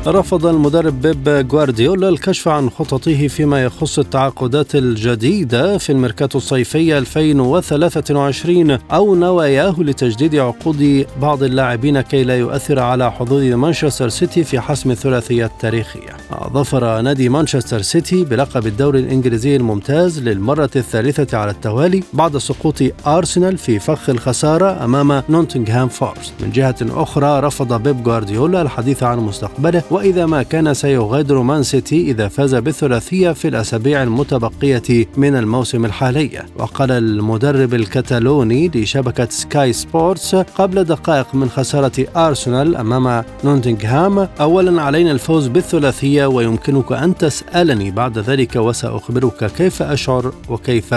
[0.07, 8.71] رفض المدرب بيب غوارديولا الكشف عن خططه فيما يخص التعاقدات الجديدة في الميركاتو الصيفي 2023
[8.91, 14.91] أو نواياه لتجديد عقود بعض اللاعبين كي لا يؤثر على حظوظ مانشستر سيتي في حسم
[14.91, 16.17] الثلاثية التاريخية.
[16.53, 23.57] ظفر نادي مانشستر سيتي بلقب الدوري الإنجليزي الممتاز للمرة الثالثة على التوالي بعد سقوط أرسنال
[23.57, 26.33] في فخ الخسارة أمام نوتنغهام فورست.
[26.39, 32.11] من جهة أخرى رفض بيب غوارديولا الحديث عن مستقبله وإذا ما كان سيغادر مان سيتي
[32.11, 36.43] إذا فاز بالثلاثية في الأسابيع المتبقية من الموسم الحالي.
[36.57, 45.11] وقال المدرب الكتالوني لشبكة سكاي سبورتس قبل دقائق من خسارة أرسنال أمام نوتنغهام أولا علينا
[45.11, 50.93] الفوز بالثلاثية ويمكنك أن تسألني بعد ذلك وسأخبرك كيف أشعر وكيف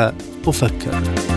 [0.47, 1.34] أفكر.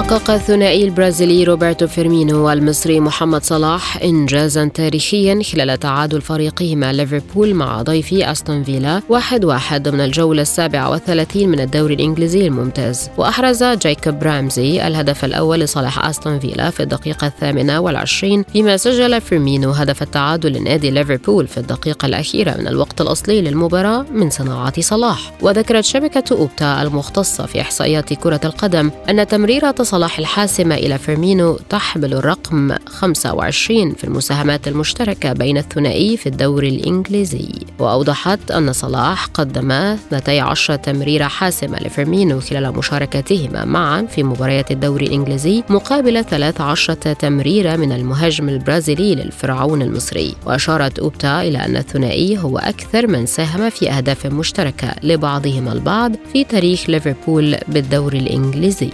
[0.00, 7.82] حقق الثنائي البرازيلي روبرتو فيرمينو والمصري محمد صلاح إنجازا تاريخيا خلال تعادل فريقهما ليفربول مع
[7.82, 13.10] ضيفه أستون فيلا واحد واحد ضمن الجولة السابعة والثلاثين من الدوري الإنجليزي الممتاز.
[13.18, 19.70] وأحرز جايكوب رامزي الهدف الأول لصالح أستون فيلا في الدقيقة الثامنة والعشرين فيما سجل فيرمينو
[19.70, 25.32] هدف التعادل لنادي ليفربول في الدقيقة الأخيرة من الوقت الأصلي للمباراة من صناعة صلاح.
[25.42, 32.14] وذكرت شبكة أوبتا المختصة في إحصائيات كرة القدم أن تمريرة صلاح الحاسمة إلى فيرمينو تحمل
[32.14, 37.48] الرقم 25 في المساهمات المشتركة بين الثنائي في الدوري الإنجليزي.
[37.78, 45.62] وأوضحت أن صلاح قدم 12 تمريرة حاسمة لفيرمينو خلال مشاركتهما معا في مباريات الدوري الإنجليزي
[45.68, 50.34] مقابل 13 تمريرة من المهاجم البرازيلي للفرعون المصري.
[50.46, 56.44] وأشارت أوبتا إلى أن الثنائي هو أكثر من ساهم في أهداف مشتركة لبعضهما البعض في
[56.44, 58.90] تاريخ ليفربول بالدوري الإنجليزي.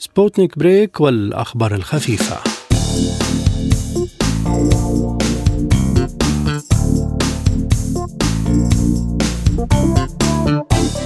[0.00, 2.36] سبوتنيك break والأخبار الخفيفة.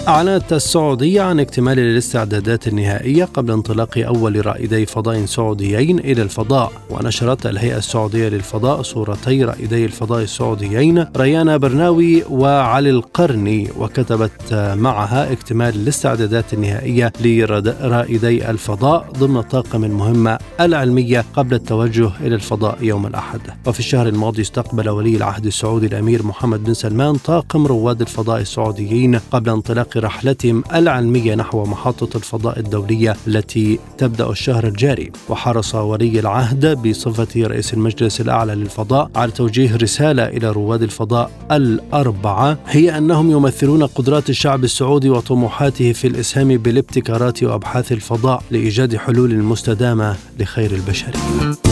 [0.08, 7.46] أعلنت السعودية عن اكتمال الاستعدادات النهائية قبل انطلاق أول رائدي فضاء سعوديين إلى الفضاء ونشرت
[7.46, 16.54] الهيئة السعودية للفضاء صورتي رائدي الفضاء السعوديين ريانا برناوي وعلي القرني وكتبت معها اكتمال الاستعدادات
[16.54, 23.40] النهائية لرائدي الفضاء ضمن طاقم المهمة العلمية قبل التوجه إلى الفضاء يوم الأحد.
[23.66, 29.20] وفي الشهر الماضي استقبل ولي العهد السعودي الأمير محمد بن سلمان طاقم رواد الفضاء السعوديين
[29.30, 35.12] قبل انطلاق رحلتهم العلمية نحو محطة الفضاء الدولية التي تبدأ الشهر الجاري.
[35.28, 42.58] وحرص ولي العهد بصفة رئيس المجلس الأعلى للفضاء على توجيه رسالة إلى رواد الفضاء الأربعة
[42.66, 50.16] هي أنهم يمثلون قدرات الشعب السعودي وطموحاته في الإسهام بالابتكارات وأبحاث الفضاء لإيجاد حلول مستدامة
[50.38, 51.71] لخير البشرية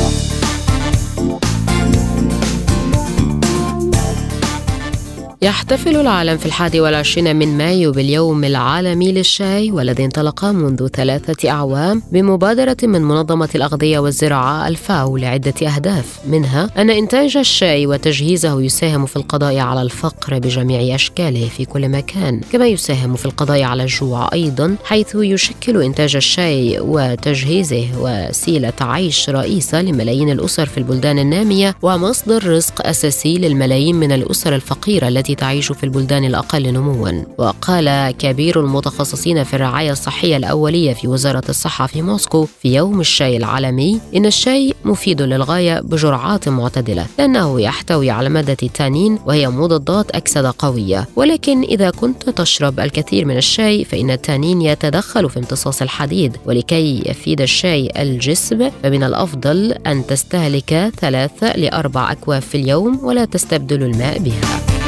[5.43, 12.03] يحتفل العالم في الحادي والعشرين من مايو باليوم العالمي للشاي والذي انطلق منذ ثلاثة أعوام
[12.12, 16.20] بمبادرة من منظمة الأغذية والزراعة الفاو لعدة أهداف.
[16.28, 22.41] منها أن إنتاج الشاي وتجهيزه يساهم في القضاء على الفقر بجميع أشكاله في كل مكان
[22.53, 29.82] كما يساهم في القضاء على الجوع أيضا حيث يشكل إنتاج الشاي وتجهيزه وسيلة عيش رئيسة
[29.82, 35.72] لملايين الأسر في البلدان النامية ومصدر رزق أساسي للملايين من الأسر الفقيرة التي التي تعيش
[35.72, 37.22] في البلدان الأقل نموا.
[37.39, 43.37] وقال كبير المتخصصين في الرعاية الصحية الأولية في وزارة الصحة في موسكو في يوم الشاي
[43.37, 50.55] العالمي إن الشاي مفيد للغاية بجرعات معتدلة لأنه يحتوي على مادة التانين وهي مضادات أكسدة
[50.59, 51.09] قوية.
[51.16, 56.37] ولكن إذا كنت تشرب الكثير من الشاي فإن التانين يتدخل في امتصاص الحديد.
[56.47, 63.83] ولكي يفيد الشاي الجسم فمن الأفضل أن تستهلك ثلاث لأربع أكواف في اليوم ولا تستبدل
[63.83, 64.80] الماء بها.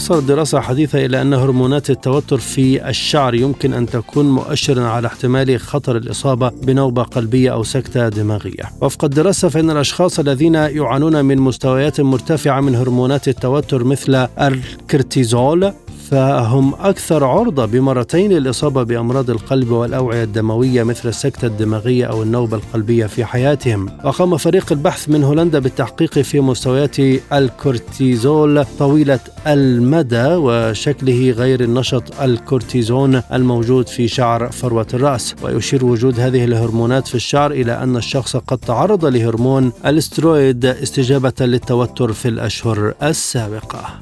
[0.00, 5.60] وصلت دراسة حديثة إلى أن هرمونات التوتر في الشعر يمكن أن تكون مؤشرا على احتمال
[5.60, 8.64] خطر الإصابة بنوبة قلبية أو سكتة دماغية.
[8.80, 15.72] وفق الدراسة فإن الأشخاص الذين يعانون من مستويات مرتفعة من هرمونات التوتر مثل الكورتيزول
[16.10, 23.06] فهم أكثر عرضة بمرتين للإصابة بأمراض القلب والأوعية الدموية مثل السكتة الدماغية أو النوبة القلبية
[23.06, 23.88] في حياتهم.
[24.04, 26.96] وقام فريق البحث من هولندا بالتحقيق في مستويات
[27.32, 35.34] الكورتيزول طويلة المدى وشكله غير النشط الكورتيزون الموجود في شعر فروة الرأس.
[35.42, 42.12] ويشير وجود هذه الهرمونات في الشعر إلى أن الشخص قد تعرض لهرمون الاسترويد استجابة للتوتر
[42.12, 44.00] في الأشهر السابقة.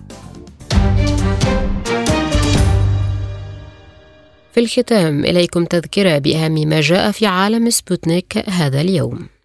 [4.59, 9.38] في الختام إليكم تذكرة بأهم ما جاء في عالم سبوتنيك هذا اليوم.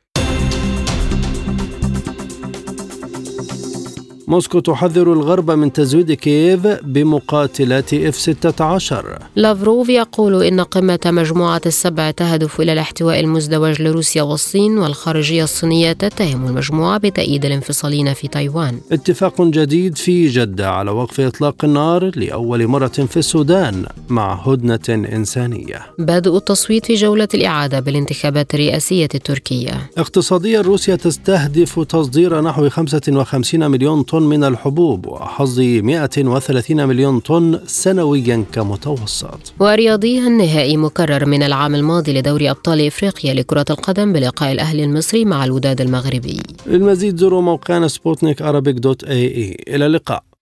[4.27, 12.11] موسكو تحذر الغرب من تزويد كييف بمقاتلات إف 16 لافروف يقول إن قمة مجموعة السبع
[12.11, 18.79] تهدف إلى الاحتواء المزدوج لروسيا والصين والخارجية الصينية تتهم المجموعة بتأييد الانفصاليين في تايوان.
[18.91, 25.81] اتفاق جديد في جدة على وقف إطلاق النار لأول مرة في السودان مع هدنة إنسانية.
[25.99, 29.89] بدء التصويت في جولة الإعادة بالانتخابات الرئاسية التركية.
[29.97, 38.45] اقتصاديا روسيا تستهدف تصدير نحو 55 مليون طن من الحبوب وحصد 130 مليون طن سنويا
[38.53, 39.53] كمتوسط.
[39.59, 45.45] ورياضيا نهائي مكرر من العام الماضي لدوري أبطال إفريقيا لكرة القدم بلقاء الأهلي المصري مع
[45.45, 46.41] الوداد المغربي.
[46.67, 48.41] للمزيد زوروا موقعنا سبوتنيك
[48.79, 50.32] dot ae إلى اللقاء.